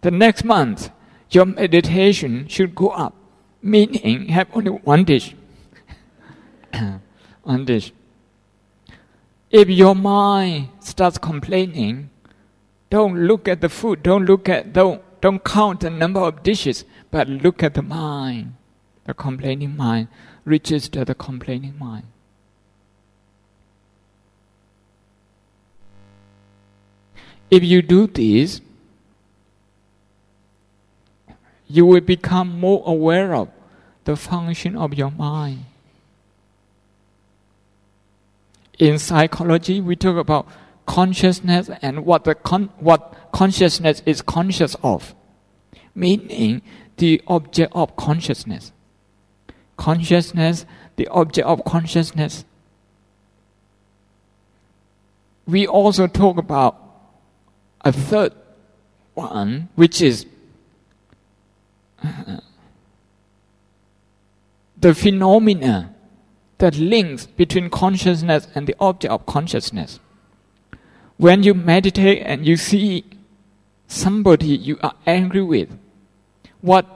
[0.00, 0.90] The next month,
[1.30, 3.14] your meditation should go up,
[3.60, 5.34] meaning have only one dish.
[7.42, 7.92] one dish.
[9.50, 12.10] If your mind starts complaining,
[12.90, 16.84] don't look at the food, don't look at don't don't count the number of dishes,
[17.10, 18.54] but look at the mind
[19.06, 20.08] the complaining mind,
[20.44, 22.04] register the complaining mind.
[27.48, 28.60] If you do this,
[31.68, 33.48] you will become more aware of
[34.04, 35.64] the function of your mind.
[38.78, 40.48] In psychology, we talk about
[40.86, 45.14] consciousness and what the con- what consciousness is conscious of,
[45.94, 46.62] meaning
[46.96, 48.72] the object of consciousness
[49.76, 50.64] consciousness,
[50.96, 52.44] the object of consciousness.
[55.46, 56.76] We also talk about
[57.82, 58.32] a third
[59.14, 60.26] one, which is
[64.78, 65.94] the phenomena
[66.58, 70.00] that links between consciousness and the object of consciousness.
[71.16, 73.04] When you meditate and you see
[73.88, 75.70] somebody you are angry with,
[76.60, 76.86] what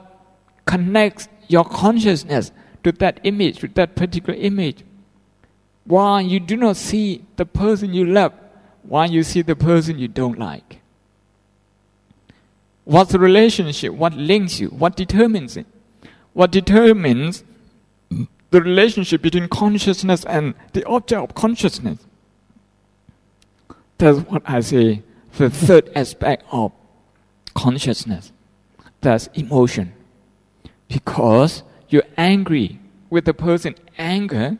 [0.65, 2.51] connects your consciousness
[2.83, 4.83] to that image, to that particular image.
[5.85, 8.33] Why you do not see the person you love,
[8.83, 10.79] why you see the person you don't like.
[12.85, 13.93] What's the relationship?
[13.93, 14.69] What links you?
[14.69, 15.67] What determines it?
[16.33, 17.43] What determines
[18.09, 21.99] the relationship between consciousness and the object of consciousness?
[24.01, 25.03] That's what I say,
[25.37, 26.71] the third aspect of
[27.53, 28.31] consciousness.
[28.99, 29.93] That's emotion.
[30.87, 32.79] Because you're angry
[33.11, 34.57] with the person, anger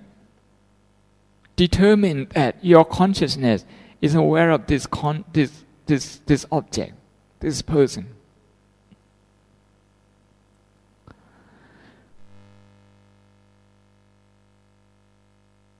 [1.55, 3.65] determine that your consciousness
[3.99, 6.93] is aware of this, con- this, this, this object,
[7.39, 8.13] this person.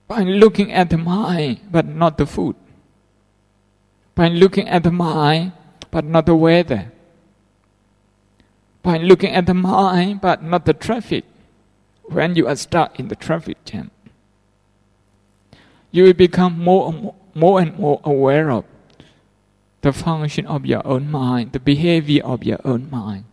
[0.08, 2.56] By looking at the mind, but not the food.
[4.14, 5.52] By looking at the mind,
[5.90, 6.92] but not the weather.
[8.82, 11.24] By looking at the mind, but not the traffic
[12.04, 13.90] when you are stuck in the traffic jam.
[15.90, 18.64] You will become more and more, more and more aware of
[19.82, 23.24] the function of your own mind, the behavior of your own mind,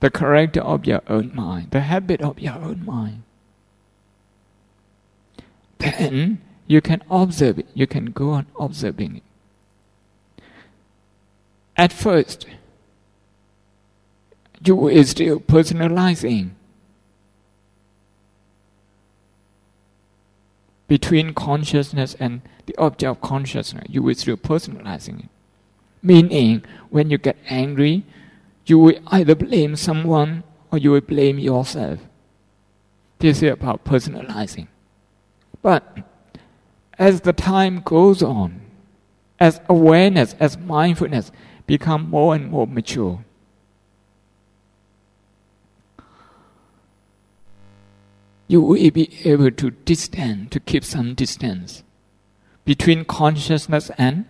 [0.00, 3.22] the character of your own mind, the habit of your own mind.
[5.78, 9.22] Then you can observe it, you can go on observing it.
[11.76, 12.46] At first,
[14.62, 16.50] you is still personalizing
[20.88, 23.86] between consciousness and the object of consciousness.
[23.88, 25.30] You will still personalizing it.
[26.02, 28.04] Meaning, when you get angry,
[28.66, 32.00] you will either blame someone or you will blame yourself.
[33.20, 34.68] This is about personalizing.
[35.62, 36.07] But
[36.98, 38.60] as the time goes on,
[39.38, 41.30] as awareness, as mindfulness
[41.66, 43.24] become more and more mature,
[48.48, 51.82] you will be able to distance, to keep some distance
[52.64, 54.24] between consciousness and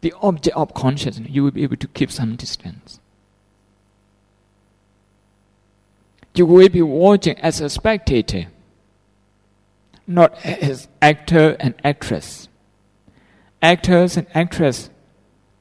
[0.00, 1.30] the object of consciousness.
[1.30, 3.00] You will be able to keep some distance.
[6.34, 8.46] You will be watching as a spectator,
[10.10, 12.48] not as actor and actress.
[13.62, 14.90] Actors and actresses,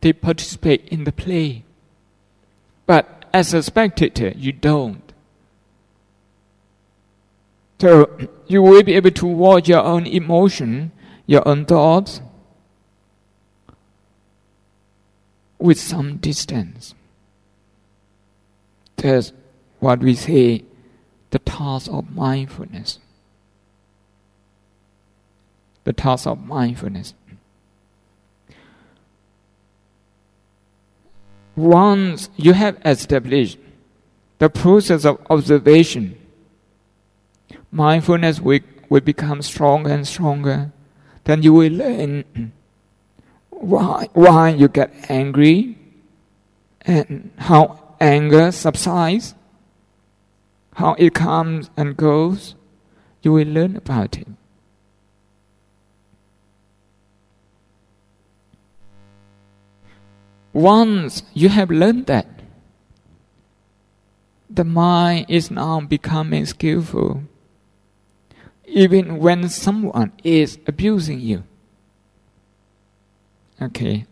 [0.02, 1.64] they participate in the play.
[2.88, 5.14] But as a spectator, you don't.
[7.80, 8.10] So
[8.48, 10.92] you will be able to watch your own emotion,
[11.28, 12.22] your own thoughts
[15.60, 16.96] with some distance.
[18.96, 19.32] That's
[19.80, 20.64] what we say
[21.30, 22.98] the task of mindfulness.
[25.90, 27.16] The task of mindfulness.
[31.56, 33.58] Once you have established
[34.38, 36.16] the process of observation
[37.72, 40.72] mindfulness will, will become stronger and stronger.
[41.24, 42.24] Then you will learn
[43.50, 45.76] why, why you get angry
[46.82, 49.34] and how anger subsides,
[50.76, 52.54] how it comes and goes.
[53.24, 54.28] You will learn about it.
[60.54, 62.28] Once you have learned that,
[64.50, 67.24] the mind is now becoming skillful
[68.70, 71.44] even when someone is abusing you.
[73.62, 74.06] Okay,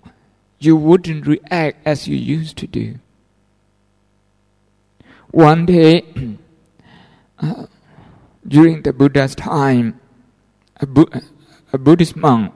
[0.60, 3.00] you wouldn't react as you used to do.
[5.32, 6.04] One day,
[7.40, 7.68] uh,
[8.48, 10.00] during the Buddha's time,
[10.78, 11.12] a, Bu-
[11.72, 12.54] a Buddhist monk,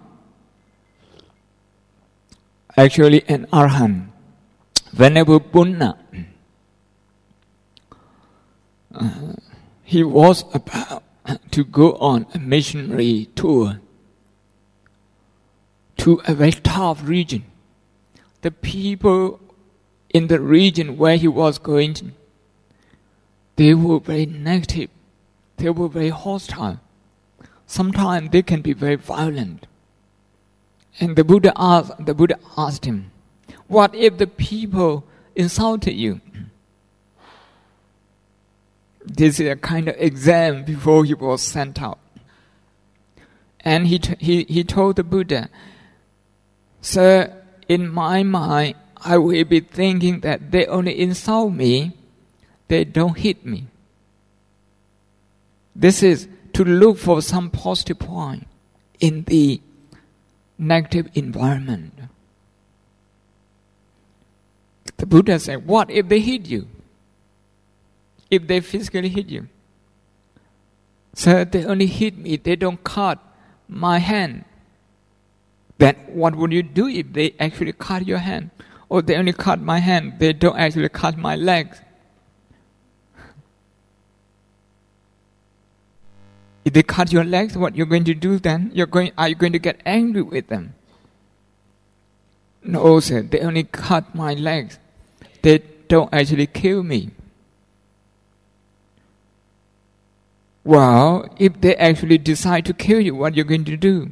[2.82, 4.08] actually an arahant,
[4.92, 5.98] Venerable Punna,
[8.94, 9.34] uh,
[9.84, 11.04] he was about
[11.52, 13.80] to go on a missionary tour
[15.98, 17.46] to a very tough region.
[18.42, 19.40] The people
[20.10, 22.06] in the region where he was going, to,
[23.56, 24.90] they were very negative.
[25.58, 26.80] They were very hostile.
[27.68, 29.68] Sometimes they can be very violent.
[31.00, 33.12] And the Buddha asked, the Buddha asked him,
[33.68, 36.22] "What if the people insulted you?"
[39.04, 42.00] This is a kind of exam before he was sent out.
[43.62, 45.50] And he, t- he, he told the Buddha,
[46.82, 47.34] Sir,
[47.68, 51.94] in my mind, I will be thinking that they only insult me,
[52.68, 53.68] they don't hit me.
[55.76, 58.48] This is to look for some positive point
[59.00, 59.62] in the
[60.62, 61.94] negative environment.
[64.96, 66.68] The Buddha said, What if they hit you?
[68.32, 69.48] if they physically hit you.
[71.14, 73.20] So they only hit me, they don't cut
[73.68, 74.46] my hand.
[75.78, 78.50] Then what would you do if they actually cut your hand?
[78.88, 81.82] Or they only cut my hand, they don't actually cut my legs.
[86.64, 88.72] If they cut your legs, what you're going to do then?
[88.74, 90.76] You're going, are you going to get angry with them?
[92.64, 94.78] No, sir, they only cut my legs.
[95.42, 97.10] They don't actually kill me.
[100.64, 104.12] Well, if they actually decide to kill you, what are you going to do?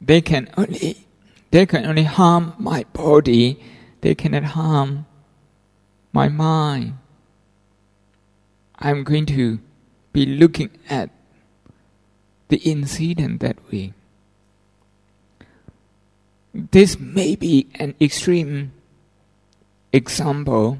[0.00, 1.06] They can only
[1.50, 3.60] they can only harm my body,
[4.00, 5.06] they cannot harm
[6.12, 6.94] my mind.
[8.78, 9.58] I'm going to
[10.12, 11.10] be looking at
[12.48, 13.92] the incident that way.
[16.54, 18.72] This may be an extreme
[19.92, 20.78] example.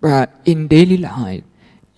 [0.00, 1.44] But in daily life,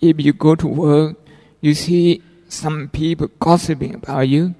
[0.01, 1.17] if you go to work,
[1.61, 4.55] you see some people gossiping about you,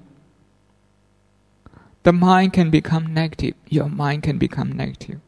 [2.03, 3.55] the mind can become negative.
[3.67, 5.19] Your mind can become negative.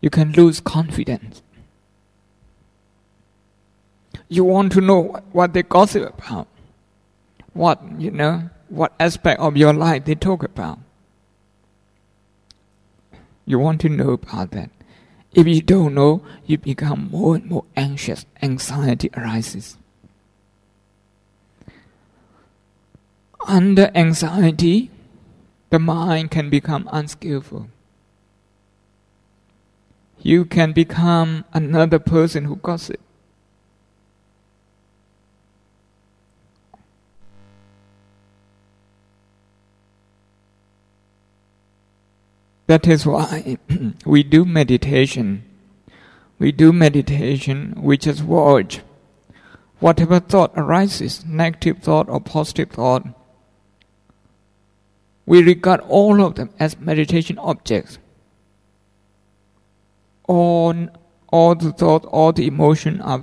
[0.00, 1.42] You can lose confidence.
[4.28, 6.48] You want to know what they gossip about.
[7.52, 10.78] What, you know, what aspect of your life they talk about.
[13.46, 14.70] You want to know about that.
[15.32, 18.24] If you don't know, you become more and more anxious.
[18.40, 19.76] Anxiety arises.
[23.46, 24.90] Under anxiety,
[25.70, 27.68] the mind can become unskillful.
[30.20, 33.00] You can become another person who gossip.
[42.66, 43.58] That is why
[44.06, 45.44] we do meditation.
[46.38, 48.80] We do meditation, we just watch.
[49.80, 53.06] Whatever thought arises, negative thought or positive thought,
[55.26, 57.98] we regard all of them as meditation objects.
[60.26, 60.88] All,
[61.28, 63.22] all the thought, all the emotion are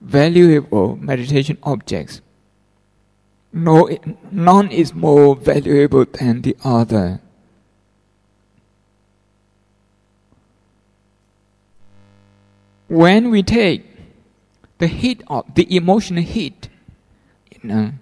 [0.00, 2.20] valuable meditation objects.
[3.52, 3.88] No,
[4.30, 7.20] none is more valuable than the other.
[12.88, 13.84] When we take
[14.78, 16.68] the heat of the emotional heat,
[17.50, 17.92] you know,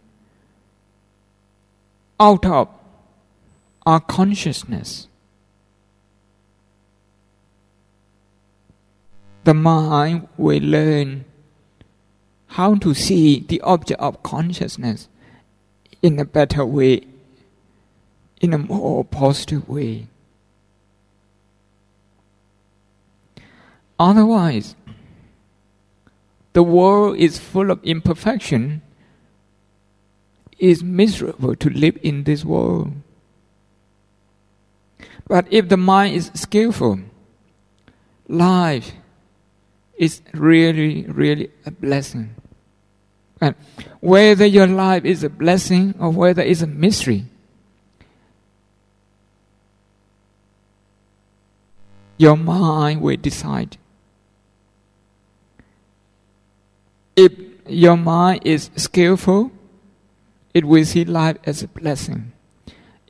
[2.21, 2.69] out of
[3.87, 5.09] our consciousness,
[9.45, 11.25] the mind will learn
[12.49, 15.09] how to see the object of consciousness
[16.03, 17.03] in a better way,
[18.41, 20.07] in a more positive way.
[23.99, 24.75] Otherwise,
[26.53, 28.83] the world is full of imperfection.
[30.59, 32.93] It's miserable to live in this world.
[35.27, 37.01] But if the mind is skillful,
[38.29, 38.93] life
[39.97, 42.35] is really, really a blessing.
[43.41, 43.55] And
[44.01, 47.27] whether your life is a blessing or whether it's a mystery,
[52.17, 53.77] your mind will decide.
[57.17, 57.33] If
[57.69, 59.51] your mind is skillful,
[60.53, 62.33] it will see life as a blessing.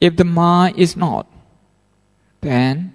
[0.01, 1.27] If the mind is not,
[2.41, 2.95] then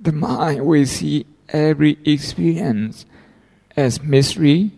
[0.00, 3.06] the mind will see every experience
[3.76, 4.70] as misery,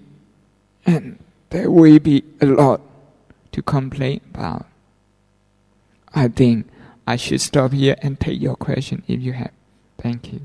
[0.87, 1.18] and
[1.51, 2.80] there will be a lot
[3.53, 4.66] to complain about.
[6.14, 6.68] I think
[7.07, 9.53] I should stop here and take your question if you have.
[9.99, 10.41] Thank you.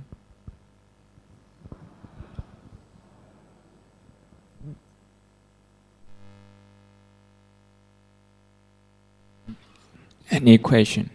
[10.32, 11.10] Any question?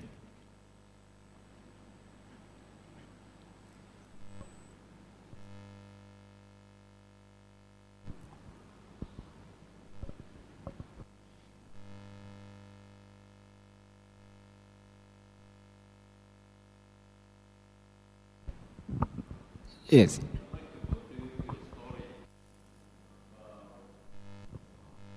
[19.89, 20.21] Yes.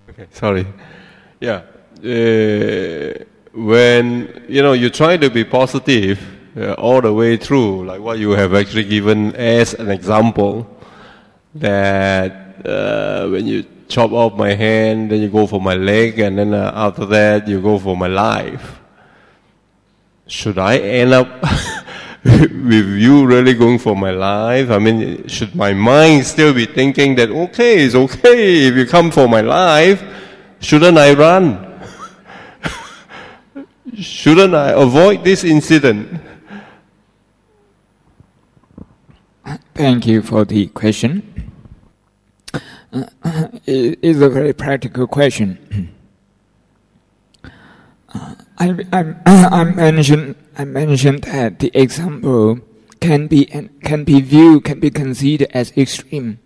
[0.10, 0.66] Okay, sorry.
[1.40, 1.64] Yeah.
[2.04, 6.20] Uh, when you know you try to be positive
[6.58, 10.68] uh, all the way through, like what you have actually given as an example,
[11.56, 16.38] that uh, when you chop off my hand, then you go for my leg, and
[16.38, 18.80] then uh, after that you go for my life.
[20.28, 21.28] Should I end up
[22.24, 24.70] with you really going for my life?
[24.70, 29.10] I mean, should my mind still be thinking that okay, it's okay if you come
[29.10, 30.04] for my life?
[30.60, 31.69] Shouldn't I run?
[34.00, 36.22] Shouldn't I avoid this incident?
[39.76, 41.52] Thank you for the question.
[42.94, 45.94] Uh, it is a very practical question.
[48.14, 49.16] Uh, I, I,
[49.52, 52.60] I, mentioned I mentioned that the example
[53.02, 53.46] can be
[53.84, 56.40] can be viewed can be considered as extreme,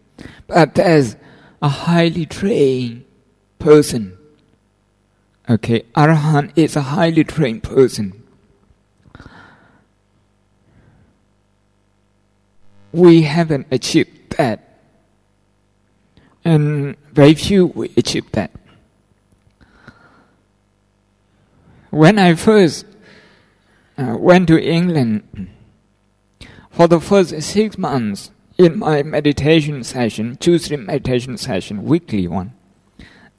[0.48, 1.18] but as
[1.62, 3.06] a highly trained
[3.60, 4.18] person
[5.50, 8.24] Okay, Arahant is a highly trained person.
[12.94, 14.80] We haven't achieved that.
[16.46, 18.52] And very few will achieve that.
[21.90, 22.86] When I first
[23.98, 25.50] uh, went to England
[26.72, 32.54] for the first six months in my meditation session, Tuesday meditation session, weekly one.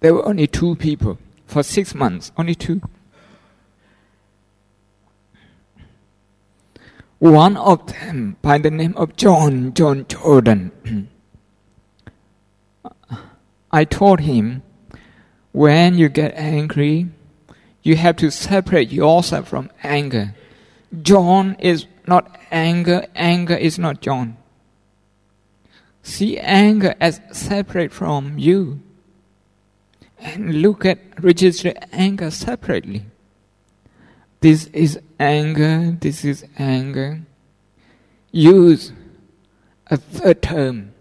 [0.00, 2.80] There were only two people for six months, only two.
[7.18, 11.08] One of them, by the name of John, John Jordan,
[13.72, 14.62] I told him,
[15.52, 17.08] when you get angry,
[17.82, 20.34] you have to separate yourself from anger.
[21.02, 24.36] John is not anger, anger is not John.
[26.02, 28.80] See anger as separate from you.
[30.24, 33.04] And look at register anger separately.
[34.40, 37.20] This is anger, this is anger.
[38.32, 38.92] Use
[39.86, 40.92] a third term,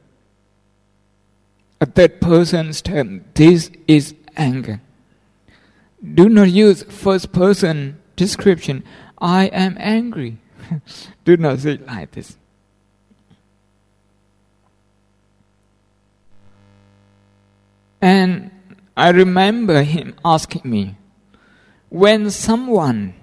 [1.79, 3.23] a third person's term.
[3.33, 4.81] This is anger.
[6.13, 8.83] Do not use first person description.
[9.19, 10.37] I am angry.
[11.25, 12.37] Do not say like this.
[18.01, 18.51] And
[18.95, 20.95] I remember him asking me,
[21.89, 23.15] when someone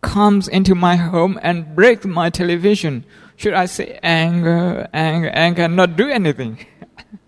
[0.00, 3.04] comes into my home and breaks my television,
[3.36, 6.66] should I say anger, anger, anger, and not do anything?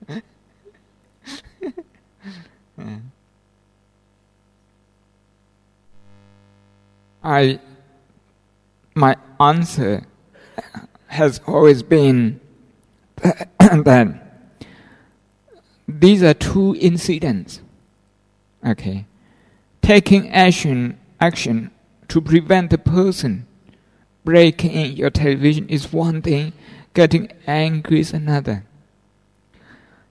[7.23, 7.61] I,
[8.95, 10.07] my answer
[11.09, 12.41] has always been
[13.59, 14.23] that
[15.87, 17.61] these are two incidents.
[18.69, 19.07] Okay,
[19.81, 21.71] taking action, action
[22.09, 23.47] to prevent the person
[24.25, 26.53] breaking your television is one thing.
[26.93, 28.65] Getting angry is another.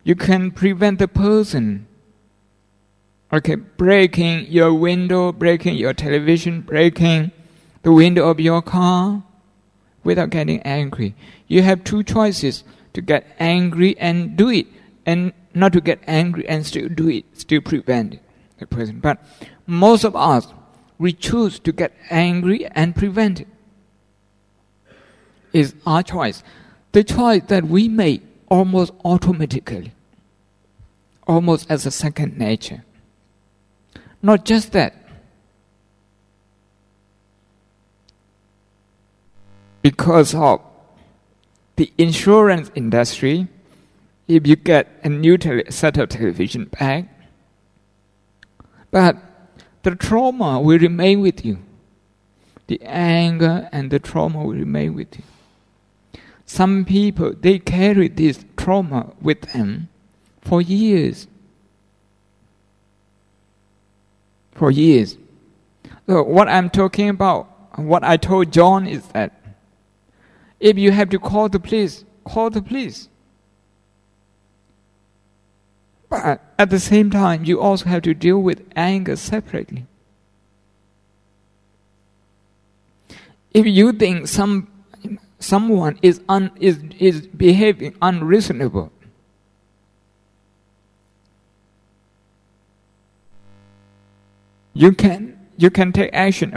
[0.03, 1.85] You can prevent the person
[3.31, 7.31] okay, breaking your window, breaking your television, breaking
[7.83, 9.23] the window of your car
[10.03, 11.13] without getting angry.
[11.47, 14.65] You have two choices to get angry and do it,
[15.05, 18.19] and not to get angry and still do it, still prevent
[18.59, 18.99] the person.
[18.99, 19.23] But
[19.65, 20.47] most of us,
[20.97, 23.47] we choose to get angry and prevent it.
[25.53, 26.43] Is our choice.
[26.91, 29.93] The choice that we make almost automatically,
[31.25, 32.83] almost as a second nature.
[34.21, 34.93] Not just that.
[39.81, 40.61] Because of
[41.75, 43.47] the insurance industry,
[44.27, 47.07] if you get a new tele- set of television back,
[48.91, 49.17] but
[49.83, 51.59] the trauma will remain with you.
[52.67, 55.23] The anger and the trauma will remain with you.
[56.45, 59.89] Some people, they carry this trauma with them
[60.41, 61.27] for years.
[64.53, 65.17] For years.
[66.07, 69.33] So, what I'm talking about, what I told John is that
[70.59, 73.09] if you have to call the police, call the police.
[76.09, 79.85] But at the same time, you also have to deal with anger separately.
[83.53, 84.67] If you think some
[85.39, 88.91] someone is un, is is behaving unreasonable,
[94.73, 96.53] you can you can take action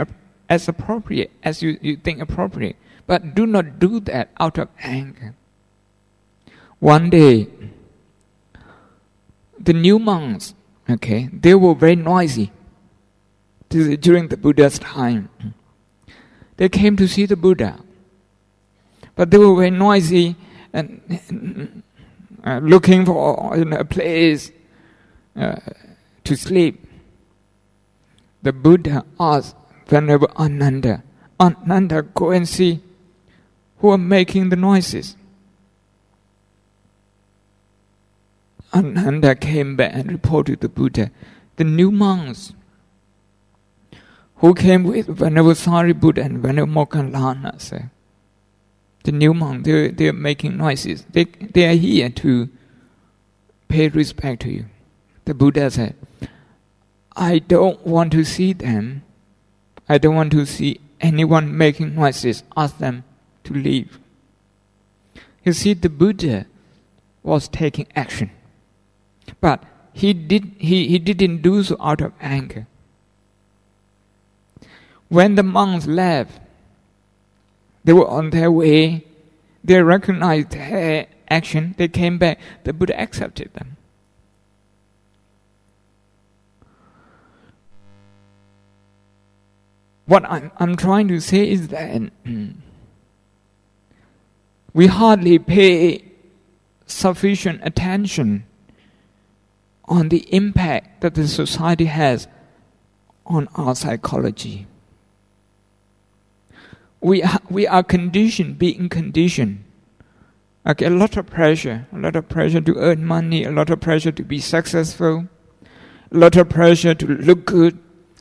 [0.47, 2.75] as appropriate as you, you think appropriate,
[3.07, 5.33] but do not do that out of anger.
[6.79, 7.47] One day,
[9.63, 10.53] the new monks,
[10.89, 12.51] okay, they were very noisy.
[13.69, 15.29] during the Buddha's time.
[16.57, 17.79] They came to see the Buddha,
[19.15, 20.35] but they were very noisy
[20.73, 21.83] and
[22.43, 24.51] uh, looking for you know, a place
[25.35, 25.55] uh,
[26.23, 26.85] to sleep.
[28.43, 29.55] The Buddha asked
[29.87, 31.03] Venerable Ananda,
[31.39, 32.81] Ananda, go and see
[33.77, 35.15] who are making the noises.
[38.73, 41.11] Ananda came back and reported to Buddha,
[41.57, 42.53] the new monks
[44.37, 47.89] who came with Venerable Sariputta and Venerable Moggallana said,
[49.03, 51.05] the new monks, they're, they are making noises.
[51.11, 52.49] They, they are here to
[53.67, 54.65] pay respect to you.
[55.25, 55.95] The Buddha said,
[57.15, 59.03] I don't want to see them.
[59.89, 62.43] I don't want to see anyone making noises.
[62.55, 63.03] Ask them
[63.43, 63.99] to leave.
[65.43, 66.45] You see, the Buddha
[67.23, 68.31] was taking action.
[69.39, 69.63] But
[69.93, 72.67] he, did, he, he didn't do so out of anger.
[75.09, 76.39] When the monks left,
[77.83, 79.05] they were on their way.
[79.63, 81.75] They recognized their action.
[81.77, 82.39] They came back.
[82.63, 83.77] The Buddha accepted them.
[90.11, 92.01] what I'm, I'm trying to say is that
[94.73, 96.03] we hardly pay
[96.85, 98.45] sufficient attention
[99.91, 102.25] on the impact that the society has
[103.25, 104.65] on our psychology.
[107.01, 109.65] We are, we are conditioned, being conditioned.
[110.65, 113.81] Okay, a lot of pressure, a lot of pressure to earn money, a lot of
[113.81, 115.27] pressure to be successful,
[116.09, 117.77] a lot of pressure to look good,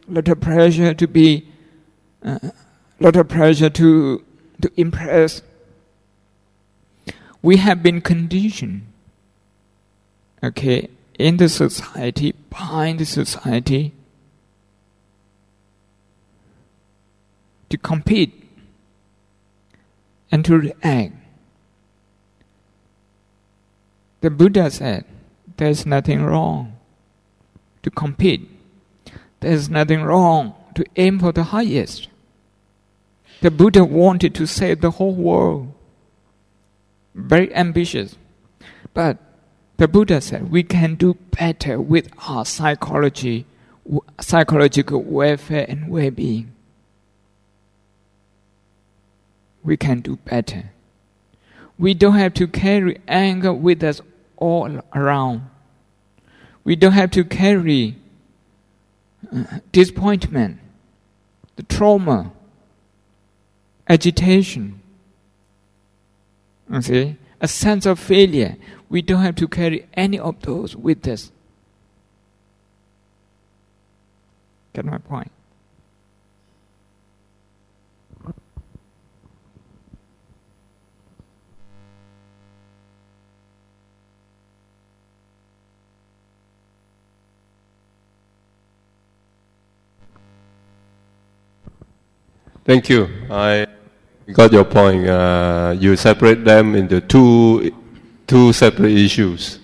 [0.09, 1.47] a lot of pressure to be,
[2.25, 2.53] uh, a
[2.99, 4.25] lot of pressure to,
[4.61, 5.43] to impress.
[7.43, 8.87] We have been conditioned,
[10.43, 10.89] okay,
[11.21, 13.93] in the society, behind the society,
[17.68, 18.49] to compete
[20.33, 21.12] and to react.
[24.23, 25.05] The Buddha said,
[25.57, 26.79] There's nothing wrong
[27.83, 28.49] to compete,
[29.41, 32.09] there's nothing wrong to aim for the highest.
[33.43, 35.73] The Buddha wanted to save the whole world.
[37.14, 38.16] Very ambitious.
[38.93, 39.16] But
[39.81, 43.47] the Buddha said we can do better with our psychology,
[44.20, 46.53] psychological welfare and well-being.
[49.64, 50.72] We can do better.
[51.78, 54.03] We don't have to carry anger with us
[54.37, 55.49] all around.
[56.62, 57.97] We don't have to carry
[59.35, 60.59] uh, disappointment,
[61.57, 62.33] the trauma,
[63.89, 64.83] agitation.
[66.70, 68.59] You see, a sense of failure.
[68.91, 71.30] We don't have to carry any of those with us.
[74.72, 75.30] Get my point?
[92.64, 93.09] Thank you.
[93.30, 93.66] I
[94.32, 95.07] got your point.
[95.09, 97.74] Uh, you separate them into two
[98.31, 99.59] two separate issues.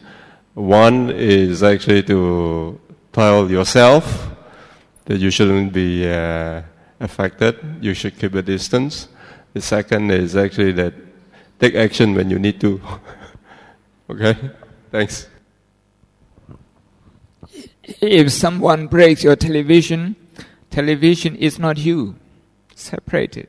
[0.55, 2.81] One is actually to
[3.13, 4.29] tell yourself
[5.05, 6.63] that you shouldn't be uh,
[6.99, 7.55] affected.
[7.81, 9.07] You should keep a distance.
[9.53, 10.95] The second is actually that
[11.61, 12.81] take action when you need to.
[14.11, 14.35] okay.
[14.91, 15.29] Thanks.
[18.03, 20.17] If someone breaks your television,
[20.71, 22.17] television is not you.
[22.75, 23.47] Separated.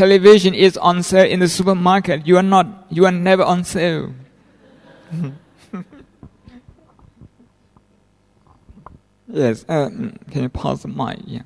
[0.00, 4.14] Television is on sale in the supermarket, you are not, you are never on sale.
[9.28, 9.90] yes, uh,
[10.30, 11.18] can you pause the mic?
[11.26, 11.42] Yeah.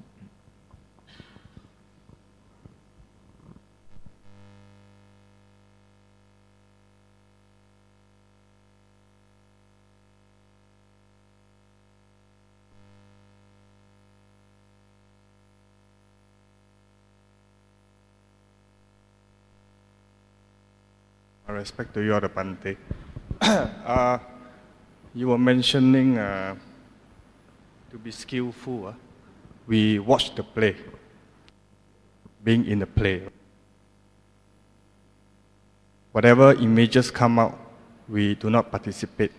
[21.53, 22.77] Respect to you, Bhante.
[23.41, 24.19] uh,
[25.15, 26.55] you were mentioning uh,
[27.91, 28.89] to be skillful.
[28.89, 28.93] Uh,
[29.67, 30.77] we watch the play,
[32.43, 33.23] being in the play.
[36.13, 37.59] Whatever images come out,
[38.09, 39.33] we do not participate.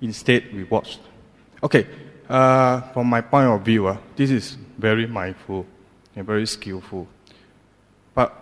[0.00, 0.98] Instead, we watch.
[1.62, 1.86] Okay,
[2.28, 5.66] uh, from my point of view, uh, this is very mindful
[6.14, 7.06] and very skillful.
[8.14, 8.32] But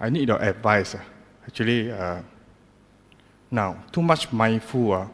[0.00, 0.94] I need your advice.
[0.94, 1.00] Uh,
[1.46, 2.22] actually, uh,
[3.52, 5.06] now, too much mindful uh,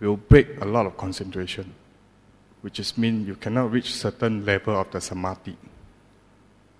[0.00, 1.72] will break a lot of concentration,
[2.60, 5.56] which is mean you cannot reach certain level of the samadhi.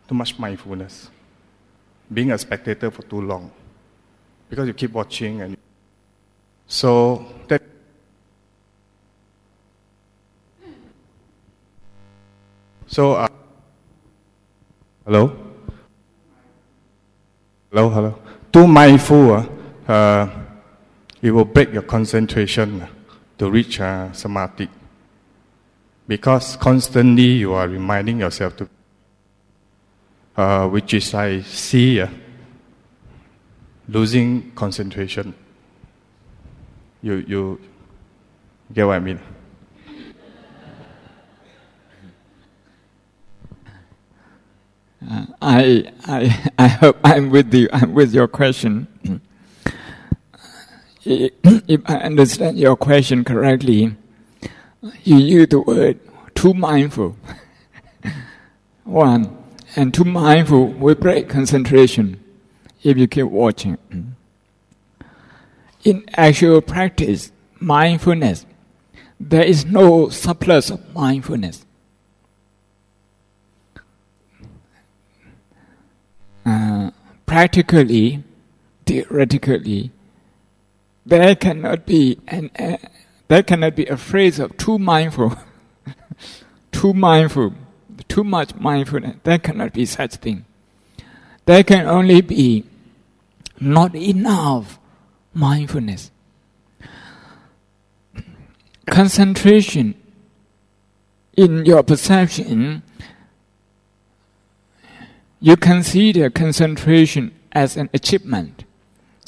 [0.07, 1.09] Too much mindfulness.
[2.13, 3.51] Being a spectator for too long.
[4.51, 5.57] Because you keep watching and
[6.67, 7.63] so that
[12.87, 13.29] So uh,
[15.07, 15.33] hello?
[17.71, 18.19] Hello, hello.
[18.53, 19.47] Too mindful uh,
[19.89, 20.50] uh
[21.23, 22.87] it will break your concentration
[23.39, 24.69] to reach uh, samadhi.
[26.09, 28.69] Because constantly you are reminding yourself to,
[30.37, 32.09] uh, which is I see uh,
[33.89, 35.35] losing concentration.
[37.03, 37.61] You, you
[38.73, 39.21] get what I mean?
[45.09, 47.69] Uh, I, I, I hope I'm with you.
[47.73, 48.87] I'm with your question
[51.11, 53.97] if I understand your question correctly,
[55.05, 55.99] you use the word
[56.35, 57.17] too mindful.
[58.85, 59.37] One,
[59.77, 62.23] and too mindful will break concentration
[62.83, 63.79] if you keep watching.
[65.85, 68.47] In actual practice, mindfulness,
[69.19, 71.65] there is no surplus of mindfulness.
[76.45, 76.91] Uh,
[77.27, 78.23] practically,
[78.87, 79.91] theoretically,
[81.07, 82.77] there cannot be an uh,
[83.29, 85.37] there cannot be a phrase of too mindful,
[86.73, 87.55] too mindful,
[88.09, 89.17] too much mindfulness.
[89.23, 90.45] There cannot be such thing.
[91.45, 92.65] There can only be
[93.61, 94.81] not enough
[95.33, 96.11] mindfulness.
[98.87, 99.95] Concentration
[101.37, 102.83] in your perception,
[105.41, 108.60] you consider concentration as an achievement.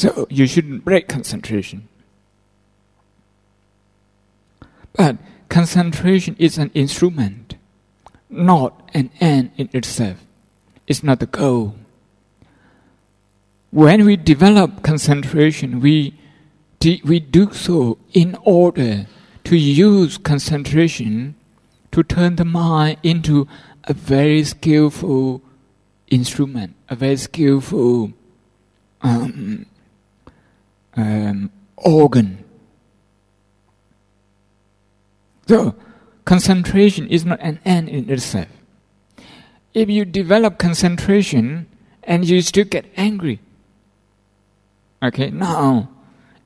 [0.03, 1.87] So you shouldn't break concentration.
[4.95, 7.55] But concentration is an instrument,
[8.29, 10.27] not an end in itself.
[10.89, 11.77] It's not the goal.
[13.71, 16.19] When we develop concentration, we,
[17.05, 19.07] we do so in order
[19.45, 21.37] to use concentration
[21.93, 23.47] to turn the mind into
[23.85, 25.43] a very skillful
[26.09, 28.13] instrument, a very skillful
[29.03, 29.67] um,
[30.97, 32.45] um, organ.
[35.47, 35.75] So,
[36.25, 38.49] concentration is not an end in itself.
[39.75, 41.67] If you develop concentration
[42.03, 43.41] and you still get angry,
[45.03, 45.89] okay, now,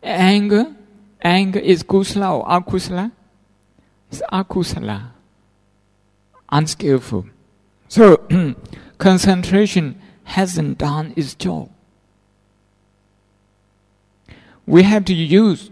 [0.03, 0.75] anger,
[1.23, 3.13] anger is kusala or akusala?
[4.11, 5.11] It's akusala
[6.51, 7.27] unskillful.
[7.89, 8.27] So,
[8.99, 11.71] concentration hasn't done its job.
[14.67, 15.71] We have to use,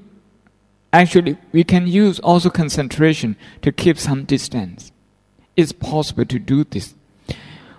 [0.93, 4.93] actually, we can use also concentration to keep some distance.
[5.57, 6.95] It's possible to do this.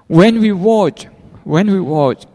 [0.08, 1.08] When we watch,
[1.44, 2.26] when we watch,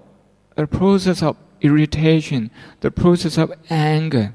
[0.56, 2.50] the process of irritation,
[2.80, 4.34] the process of anger,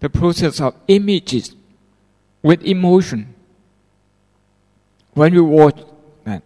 [0.00, 1.54] the process of images
[2.42, 3.34] with emotion,
[5.14, 5.78] when we watch
[6.24, 6.42] that.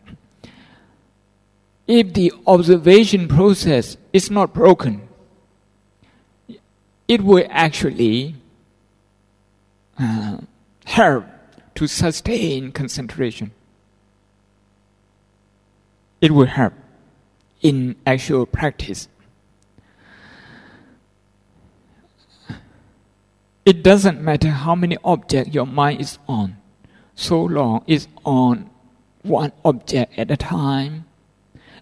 [1.87, 5.07] If the observation process is not broken,
[7.09, 8.35] it will actually
[9.99, 10.39] uh,
[10.85, 11.25] help
[11.75, 13.53] to sustain concentration.
[16.21, 16.73] It will help
[17.61, 19.09] in actual practice.
[23.65, 26.59] It doesn't matter how many objects your mind is on
[27.15, 28.71] so long it's on
[29.23, 31.07] one object at a time,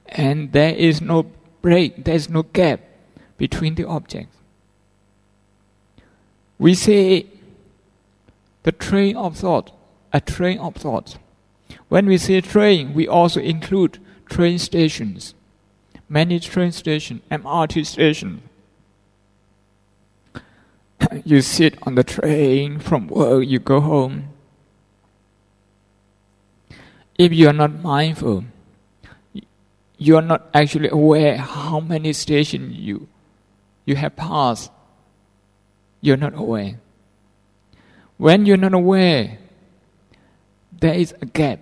[0.06, 1.24] and there is no
[1.60, 2.80] break, there is no gap
[3.36, 4.36] between the objects.
[6.62, 7.26] We say
[8.62, 9.74] the train of thought,
[10.12, 11.18] a train of thought.
[11.88, 15.34] When we say train, we also include train stations,
[16.08, 18.42] many train stations, MRT stations.
[21.24, 24.28] you sit on the train from work, you go home
[27.18, 28.44] if you are not mindful,
[29.98, 33.08] you are not actually aware how many stations you
[33.84, 34.70] you have passed.
[36.02, 36.80] You're not aware.
[38.18, 39.38] When you're not aware,
[40.78, 41.60] there is a gap.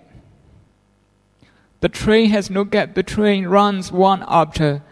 [1.79, 2.95] The train has no gap.
[2.95, 4.83] The train runs one after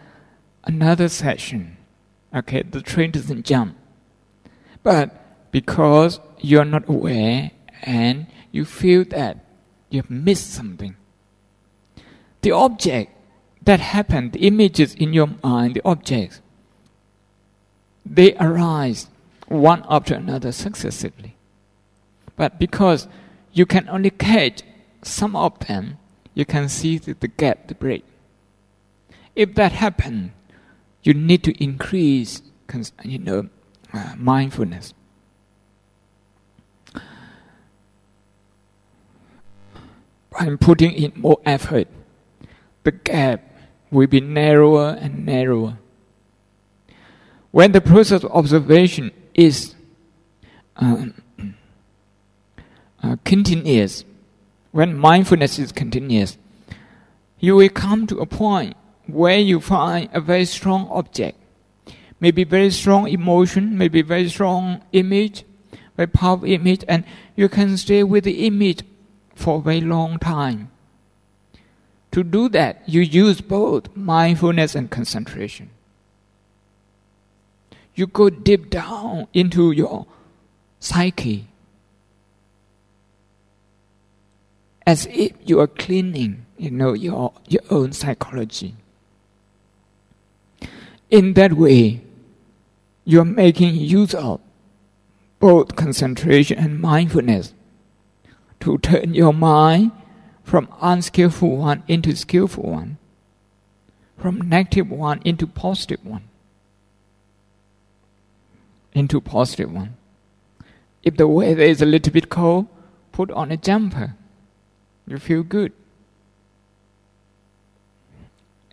[0.64, 1.76] another section.
[2.34, 3.76] Okay, the train doesn't jump.
[4.82, 7.50] But because you're not aware
[7.82, 9.44] and you feel that
[9.90, 10.96] you have missed something.
[12.42, 13.12] The object
[13.62, 16.40] that happened, the images in your mind, the objects,
[18.06, 19.08] they arise
[19.50, 21.34] one after another successively.
[22.36, 23.08] But because
[23.52, 24.62] you can only catch
[25.02, 25.98] some of them,
[26.34, 28.04] you can see the, gap, the break.
[29.34, 30.30] If that happens,
[31.02, 32.42] you need to increase,
[33.02, 33.48] you know,
[33.92, 34.94] uh, mindfulness.
[40.38, 41.88] I'm putting in more effort,
[42.84, 43.42] the gap
[43.90, 45.78] will be narrower and narrower.
[47.50, 49.10] When the process of observation
[49.40, 49.74] is
[50.76, 51.14] um,
[53.02, 54.04] uh, continuous,
[54.72, 56.36] when mindfulness is continuous,
[57.38, 58.76] you will come to a point
[59.06, 61.38] where you find a very strong object,
[62.20, 65.44] maybe very strong emotion, maybe very strong image,
[65.96, 68.82] very powerful image, and you can stay with the image
[69.34, 70.70] for a very long time.
[72.12, 75.70] To do that, you use both mindfulness and concentration.
[78.00, 80.06] You go deep down into your
[80.78, 81.48] psyche
[84.86, 88.74] as if you are cleaning, you know, your, your own psychology.
[91.10, 92.00] In that way,
[93.04, 94.40] you're making use of
[95.38, 97.52] both concentration and mindfulness
[98.60, 99.92] to turn your mind
[100.42, 102.96] from unskillful one into skillful one,
[104.16, 106.29] from negative one into positive one.
[108.92, 109.96] Into positive one.
[111.02, 112.66] If the weather is a little bit cold,
[113.12, 114.14] put on a jumper.
[115.06, 115.72] You feel good.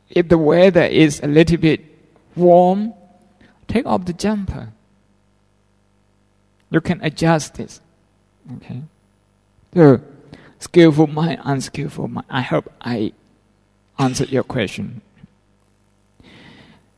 [0.10, 1.82] If the weather is a little bit
[2.36, 2.94] warm,
[3.68, 4.70] take off the jumper.
[6.70, 7.82] You can adjust this.
[8.58, 8.82] Okay?
[9.74, 10.02] So,
[10.60, 12.28] skillful mind, unskillful mind.
[12.30, 13.14] I hope I
[14.00, 15.02] answered your question.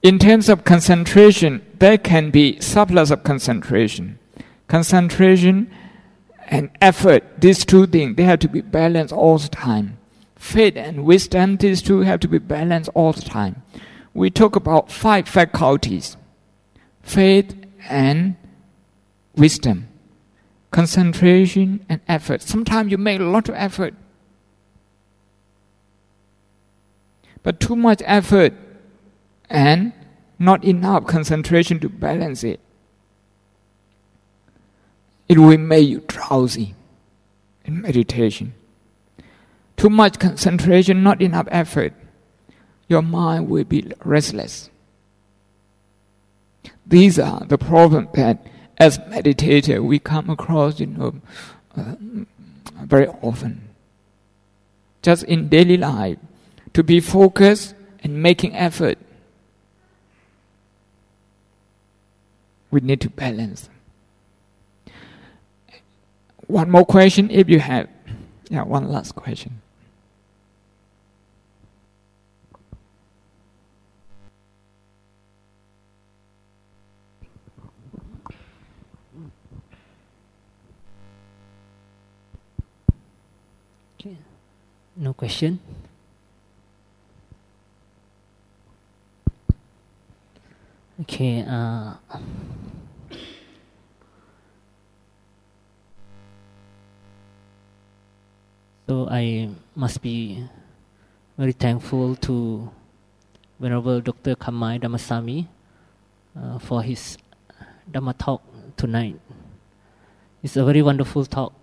[0.01, 4.17] In terms of concentration, there can be surplus of concentration.
[4.67, 5.69] Concentration
[6.47, 9.97] and effort, these two things, they have to be balanced all the time.
[10.37, 13.61] Faith and wisdom, these two have to be balanced all the time.
[14.13, 16.15] We talk about five faculties
[17.03, 17.55] faith
[17.89, 18.35] and
[19.35, 19.87] wisdom,
[20.71, 22.41] concentration and effort.
[22.41, 23.95] Sometimes you make a lot of effort,
[27.43, 28.53] but too much effort
[29.49, 29.93] and
[30.37, 32.59] not enough concentration to balance it.
[35.27, 36.75] It will make you drowsy
[37.65, 38.53] in meditation.
[39.77, 41.93] Too much concentration, not enough effort,
[42.87, 44.69] your mind will be restless.
[46.85, 48.47] These are the problems that,
[48.77, 51.21] as meditators, we come across, you know,
[51.77, 51.95] uh,
[52.81, 53.69] very often.
[55.01, 56.17] Just in daily life,
[56.73, 58.97] to be focused and making effort
[62.71, 63.69] we need to balance.
[66.47, 67.87] One more question if you have.
[68.49, 69.61] Yeah, one last question.
[84.99, 85.61] No question?
[91.01, 91.45] Okay.
[91.47, 91.93] Uh,
[98.85, 100.43] so I must be
[101.37, 102.69] very thankful to
[103.61, 104.35] Venerable Dr.
[104.35, 105.47] Khammai Dhammasami
[106.35, 107.17] uh, for his
[107.89, 108.43] Dhamma talk
[108.75, 109.21] tonight.
[110.43, 111.53] It's a very wonderful talk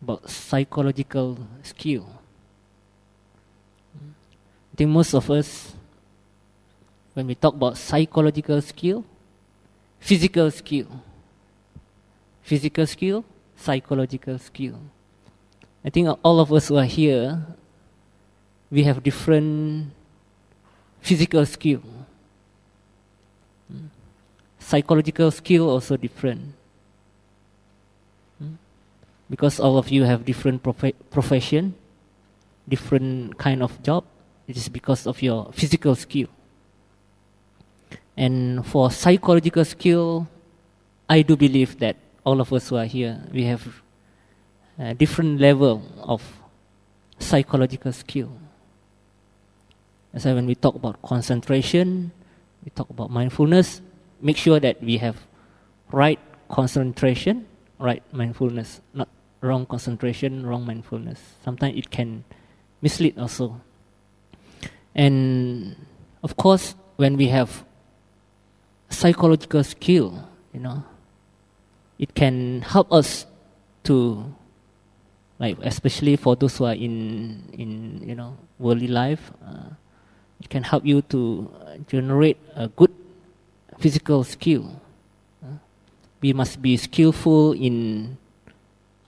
[0.00, 2.08] about psychological skill.
[4.72, 5.74] I think most of us
[7.14, 9.04] when we talk about psychological skill,
[10.00, 10.86] physical skill,
[12.42, 13.24] physical skill,
[13.56, 14.78] psychological skill.
[15.84, 17.44] I think all of us who are here,
[18.70, 19.92] we have different
[21.00, 21.82] physical skill.
[23.68, 23.86] Hmm.
[24.58, 26.54] Psychological skill also different.
[28.38, 28.54] Hmm.
[29.28, 31.74] Because all of you have different prof- profession,
[32.68, 34.04] different kind of job,
[34.46, 36.28] it is because of your physical skill.
[38.16, 40.28] And for psychological skill,
[41.08, 43.82] I do believe that all of us who are here, we have
[44.78, 46.22] a different level of
[47.18, 48.32] psychological skill.
[50.12, 52.12] Why when we talk about concentration,
[52.64, 53.80] we talk about mindfulness,
[54.20, 55.16] make sure that we have
[55.90, 57.46] right concentration,
[57.78, 59.08] right mindfulness, not
[59.40, 61.18] wrong concentration, wrong mindfulness.
[61.44, 62.24] Sometimes it can
[62.82, 63.60] mislead also.
[64.94, 65.76] And
[66.22, 67.64] of course, when we have
[68.92, 70.84] psychological skill, you know,
[71.98, 73.26] it can help us
[73.84, 74.24] to,
[75.38, 79.74] like, especially for those who are in, in you know, worldly life, uh,
[80.40, 81.50] it can help you to
[81.86, 82.92] generate a good
[83.78, 84.80] physical skill.
[85.42, 85.56] Uh,
[86.20, 88.16] we must be skillful in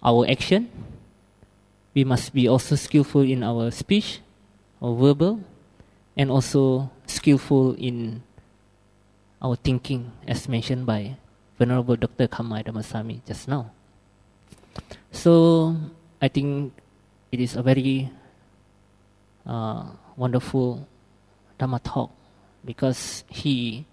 [0.02, 0.70] our action.
[1.94, 4.20] We must be also skillful in our speech
[4.80, 5.40] or verbal,
[6.16, 8.22] and also skillful in
[9.44, 11.16] our thinking, as mentioned by
[11.58, 12.26] Venerable Dr.
[12.26, 13.70] Khammai Dhammasami just now.
[15.12, 15.76] So,
[16.20, 16.72] I think
[17.30, 18.10] it is a very
[19.46, 19.84] uh,
[20.16, 20.88] wonderful
[21.60, 22.10] Dhamma talk
[22.64, 23.84] because he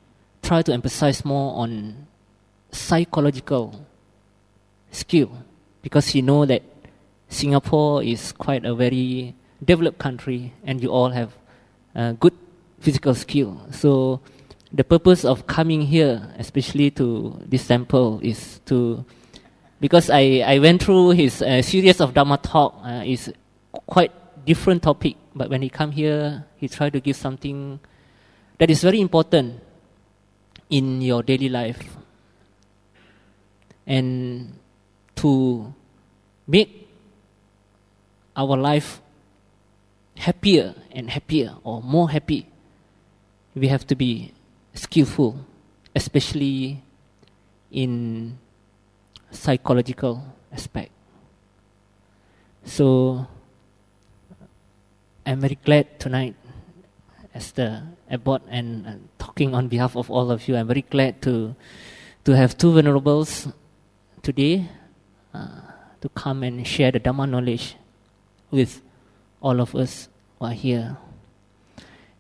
[0.42, 2.08] tried to emphasize more on
[2.72, 3.86] psychological
[4.92, 5.44] skill
[5.82, 6.64] because he know that
[7.28, 11.34] Singapore is quite a very developed country and you all have
[11.94, 12.34] uh, good
[12.80, 13.60] physical skill.
[13.72, 14.22] So
[14.74, 19.04] the purpose of coming here, especially to this temple, is to
[19.80, 22.76] because I, I went through his uh, series of Dharma talk.
[22.84, 23.34] Uh, is
[23.86, 24.12] quite
[24.46, 27.80] different topic, but when he come here, he tried to give something
[28.60, 29.60] that is very important
[30.70, 31.98] in your daily life,
[33.86, 34.54] and
[35.16, 35.74] to
[36.48, 36.88] make
[38.36, 39.02] our life
[40.16, 42.48] happier and happier or more happy,
[43.56, 44.32] we have to be
[44.74, 45.46] skillful,
[45.96, 46.84] especially
[47.72, 48.38] in
[49.32, 50.92] psychological aspect.
[52.64, 53.28] So
[55.26, 56.36] I'm very glad tonight
[57.34, 60.56] as the abbot and talking on behalf of all of you.
[60.56, 61.56] I'm very glad to
[62.24, 63.48] to have two venerables
[64.22, 64.70] today
[65.34, 65.62] uh,
[66.02, 67.76] to come and share the Dhamma knowledge
[68.52, 68.82] with
[69.42, 70.08] all of us
[70.38, 70.98] who are here.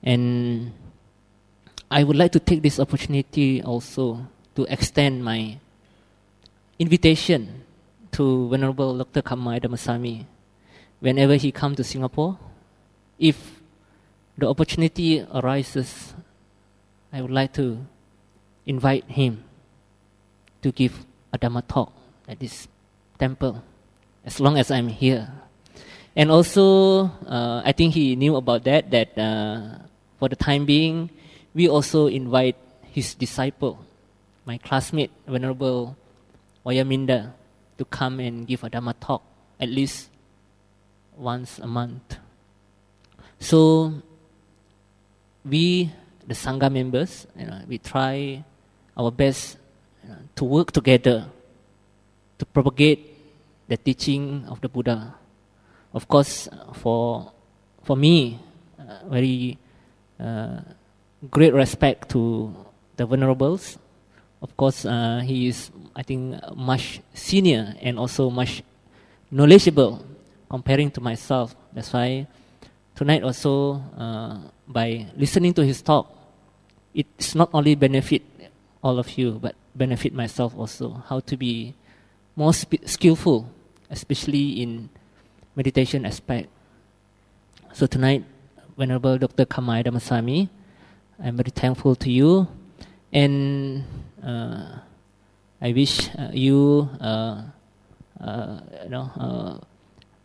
[0.02, 0.74] And
[1.92, 4.26] I would like to take this opportunity also
[4.56, 5.60] to extend my
[6.80, 7.68] invitation
[8.14, 9.22] to Venerable Dr.
[9.22, 10.24] Khammai Dhammasami
[11.02, 12.40] whenever he comes to Singapore.
[13.20, 13.60] If
[14.38, 16.14] the opportunity arises,
[17.12, 17.84] I would like to
[18.66, 19.44] invite him
[20.62, 21.92] to give a Dhamma talk
[22.26, 22.70] at this
[23.20, 23.62] temple
[24.24, 25.28] as long as I'm here.
[26.16, 29.84] And also, uh, I think he knew about that, that uh,
[30.20, 31.10] for the time being,
[31.54, 32.56] we also invite
[32.92, 33.80] his disciple,
[34.46, 35.96] my classmate, Venerable
[36.66, 37.34] Wayaminda,
[37.78, 39.24] to come and give a Dhamma talk
[39.60, 40.10] at least
[41.18, 42.18] once a month.
[43.40, 43.94] So,
[45.46, 45.92] we,
[46.28, 48.44] the Sangha members, you know, we try
[48.98, 49.58] our best
[50.04, 51.26] you know, to work together
[52.38, 53.18] to propagate
[53.68, 55.16] the teaching of the Buddha.
[55.94, 57.32] Of course, for
[57.84, 58.40] for me,
[58.80, 59.58] uh, very
[60.20, 60.62] uh,
[61.30, 62.54] great respect to
[62.98, 63.78] the venerables.
[64.42, 68.64] Of course, uh, he is, I think, much senior and also much
[69.30, 70.04] knowledgeable
[70.50, 71.56] comparing to myself.
[71.74, 72.28] That's why
[72.96, 76.10] tonight also, uh, by listening to his talk,
[76.94, 78.24] it's not only benefit
[78.84, 81.04] all of you, but benefit myself also.
[81.08, 81.76] How to be
[82.36, 83.48] more sp- skillful
[83.92, 84.90] especially in
[85.56, 86.48] meditation aspect.
[87.74, 88.24] So tonight,
[88.78, 89.46] Venerable Dr.
[89.46, 90.50] Khammai Dhammasami,
[91.24, 92.48] I'm very thankful to you,
[93.14, 93.84] and
[94.26, 94.80] uh,
[95.62, 97.44] I wish uh, you, uh,
[98.20, 99.62] uh you know,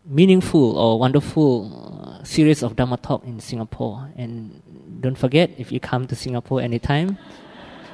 [0.07, 4.09] meaningful or wonderful series of Dharma talk in Singapore.
[4.16, 4.62] And
[5.01, 7.18] don't forget, if you come to Singapore anytime,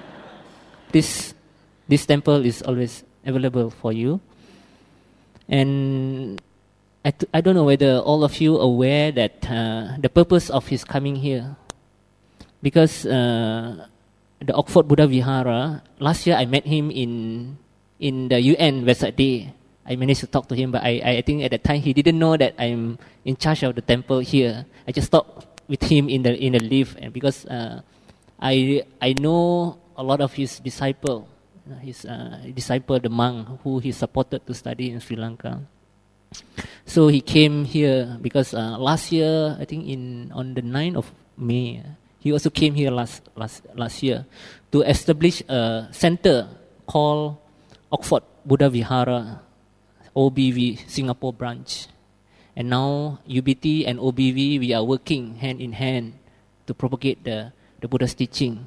[0.92, 1.34] this
[1.88, 4.20] this temple is always available for you.
[5.48, 6.40] And
[7.04, 10.50] I t- I don't know whether all of you are aware that uh, the purpose
[10.50, 11.56] of his coming here,
[12.62, 13.86] because uh,
[14.40, 17.58] the Oxford Buddha Vihara, last year I met him in,
[17.98, 19.52] in the UN Vesak Day.
[19.84, 22.18] I managed to talk to him, but I, I think at that time he didn't
[22.18, 24.64] know that I'm in charge of the temple here.
[24.86, 27.82] I just talked with him in the, in the lift, and because uh,
[28.40, 31.28] I, I know a lot of his disciple,
[31.80, 35.60] his uh, disciple, the monk who he supported to study in Sri Lanka.
[36.86, 41.12] So he came here because uh, last year, I think in on the 9th of
[41.36, 41.82] May,
[42.22, 44.24] he also came here last last last year
[44.70, 46.46] to establish a center
[46.86, 47.42] called
[47.90, 49.42] Oxford Buddha Vihara,
[50.14, 51.90] OBV Singapore branch.
[52.54, 56.14] And now UBT and OBV we are working hand in hand
[56.66, 58.66] to propagate the, the Buddha's teaching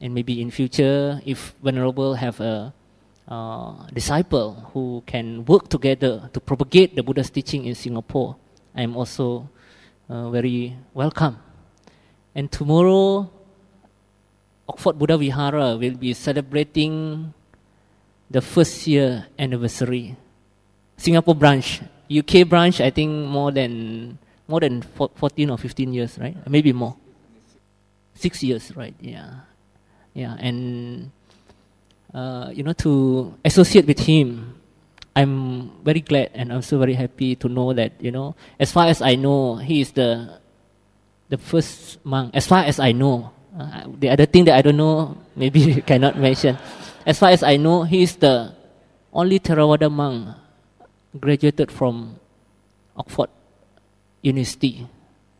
[0.00, 2.72] and maybe in future if venerable have a
[3.28, 8.36] uh, disciple who can work together to propagate the buddha's teaching in singapore
[8.74, 9.48] i am also
[10.08, 11.36] uh, very welcome
[12.36, 13.24] and tomorrow
[14.68, 17.32] oxford buddha vihara will be celebrating
[18.28, 20.16] the first year anniversary.
[20.96, 21.80] Singapore branch
[22.10, 24.18] uk branch i think more than
[24.48, 26.36] more than 14 or 15 years right?
[26.48, 26.96] Maybe more.
[28.14, 29.46] Six years right yeah.
[30.16, 31.10] Yeah, and
[32.14, 34.56] uh, you know to associate with him,
[35.14, 38.88] I'm very glad and I'm so very happy to know that you know as far
[38.88, 40.40] as I know he is the
[41.28, 42.34] the first monk.
[42.34, 45.82] As far as I know, uh, the other thing that I don't know maybe you
[45.82, 46.58] cannot mention.
[47.04, 48.52] As far as I know, he is the
[49.12, 50.34] only Theravada monk
[51.18, 52.18] graduated from
[52.96, 53.30] Oxford
[54.22, 54.86] University.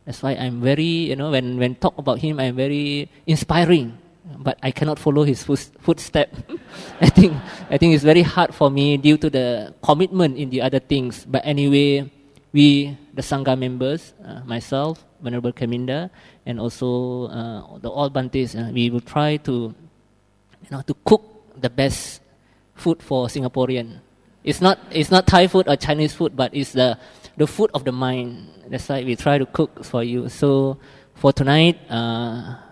[0.04, 3.98] That's why I'm very, you know, when, when talk about him, I'm very inspiring
[4.38, 6.34] but I cannot follow his footstep.
[7.00, 7.34] I think
[7.70, 11.24] I think it's very hard for me due to the commitment in the other things.
[11.24, 12.10] But anyway,
[12.52, 16.10] we the sangha members, uh, myself, Venerable Kaminda,
[16.44, 19.74] and also uh, the all Bantes, uh, we will try to
[20.62, 21.24] you know to cook
[21.56, 22.20] the best
[22.74, 24.04] food for Singaporean.
[24.44, 26.98] It's not it's not Thai food or Chinese food, but it's the
[27.36, 28.68] the food of the mind.
[28.68, 30.28] That's why we try to cook for you.
[30.28, 30.78] So
[31.14, 31.80] for tonight.
[31.90, 32.62] Uh,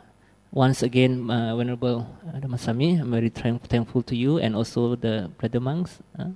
[0.54, 5.98] once again, uh, Venerable Dhammasami, I'm very thankful to you and also the brother monks.
[6.16, 6.30] Uh,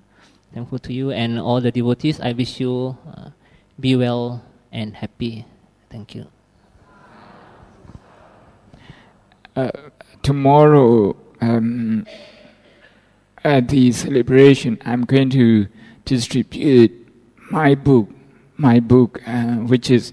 [0.52, 2.18] thankful to you and all the devotees.
[2.18, 3.30] I wish you uh,
[3.79, 5.47] be well and happy.
[5.91, 6.27] Thank you.
[9.57, 9.71] Uh,
[10.23, 12.07] tomorrow, um,
[13.45, 15.67] at the celebration, I'm going to
[16.05, 16.93] distribute
[17.51, 18.09] my book,
[18.57, 20.13] my book, uh, which is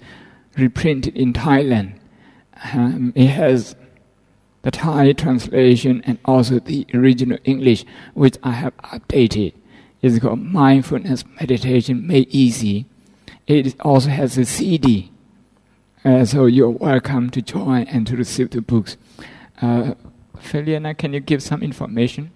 [0.56, 1.98] reprinted in Thailand.
[2.72, 3.76] Um, it has
[4.62, 7.84] the Thai translation and also the original English,
[8.14, 9.52] which I have updated.
[10.02, 12.86] It's called Mindfulness Meditation Made Easy.
[13.46, 15.12] It also has a CD.
[16.04, 18.96] Uh, so you're welcome to join and to receive the books.
[19.62, 19.94] Uh,
[20.38, 22.32] Feliana, can you give some information?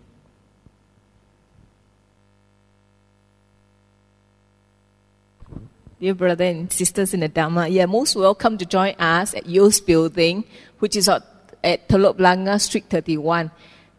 [6.00, 9.46] Dear brother and sisters in the Dharma, you are most welcome to join us at
[9.46, 10.44] Youth Building,
[10.78, 11.22] which is at,
[11.62, 13.50] at Telok Blangah Street 31,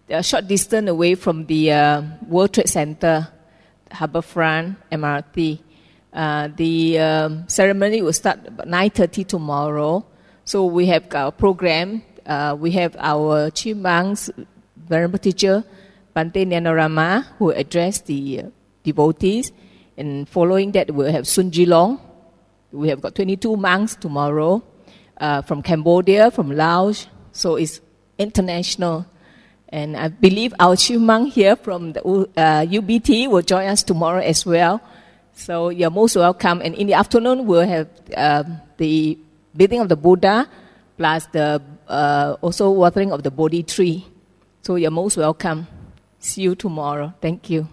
[0.10, 3.28] a short distance away from the uh, World Trade Center,
[3.92, 5.60] Harbourfront MRT.
[6.14, 10.06] Uh, the um, ceremony will start about 9.30 tomorrow.
[10.44, 12.04] So we have our program.
[12.26, 14.30] Uh, we have our chief monks,
[14.76, 15.64] venerable teacher,
[16.14, 18.44] Bante Nyanarama, who address the uh,
[18.84, 19.52] devotees.
[19.98, 22.00] And following that, we'll have Sun Jilong.
[22.72, 24.64] We have got 22 monks tomorrow
[25.18, 27.08] uh, from Cambodia, from Laos.
[27.32, 27.80] So it's
[28.18, 29.06] international.
[29.70, 34.20] And I believe our chief monk here from the uh, UBT will join us tomorrow
[34.20, 34.82] as well.
[35.42, 36.62] So you're most welcome.
[36.62, 39.18] And in the afternoon, we'll have um, the
[39.58, 40.48] bathing of the Buddha
[40.98, 44.06] plus the uh, also watering of the Bodhi tree.
[44.62, 45.66] So you're most welcome.
[46.20, 47.14] See you tomorrow.
[47.20, 47.68] Thank you.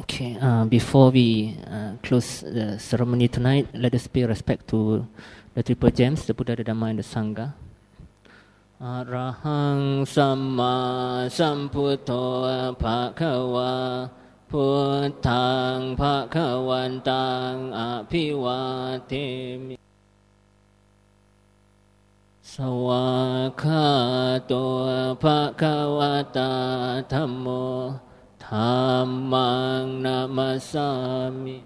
[0.00, 5.06] Okay, uh, before we uh, close the ceremony tonight, let us pay respect to
[5.54, 7.54] the Triple Gems, the Buddha, the Dhamma, and the Sangha.
[8.86, 9.80] อรหัง
[10.14, 10.76] สัมมา
[11.38, 12.10] สัมพุทโธ
[12.82, 13.74] ภะคะวะ
[14.50, 14.66] พุ
[15.08, 17.80] ทธังภะคะวันตังอ
[18.10, 18.62] ภิวา
[19.08, 19.12] เท
[19.66, 19.74] มิ
[22.52, 23.08] สวา
[23.62, 23.88] คา
[24.52, 24.82] ตัว
[25.22, 26.54] ภะคะวะตา
[27.12, 27.46] ธรรมโม
[28.46, 28.56] ธร
[29.06, 29.50] รมั
[29.82, 30.90] งนามาสา
[31.44, 31.56] มิ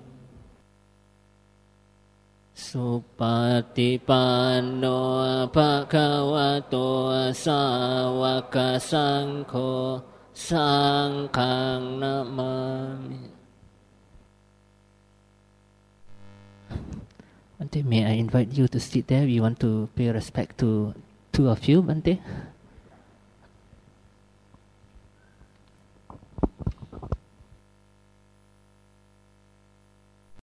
[2.73, 2.87] สุ
[3.19, 3.21] ป
[3.75, 4.25] ฏิปั
[4.61, 4.85] นโน
[5.55, 6.75] ภะคะวะโต
[7.43, 7.61] สา
[8.21, 8.23] ว
[8.55, 8.57] ก
[8.91, 9.53] สังโฆ
[10.47, 10.73] สั
[11.07, 12.53] งฆังนามา
[13.07, 13.19] มิ
[17.59, 19.25] Bante, may I invite you to sit there?
[19.25, 20.93] We want to pay respect to
[21.33, 22.13] two of you, Bante.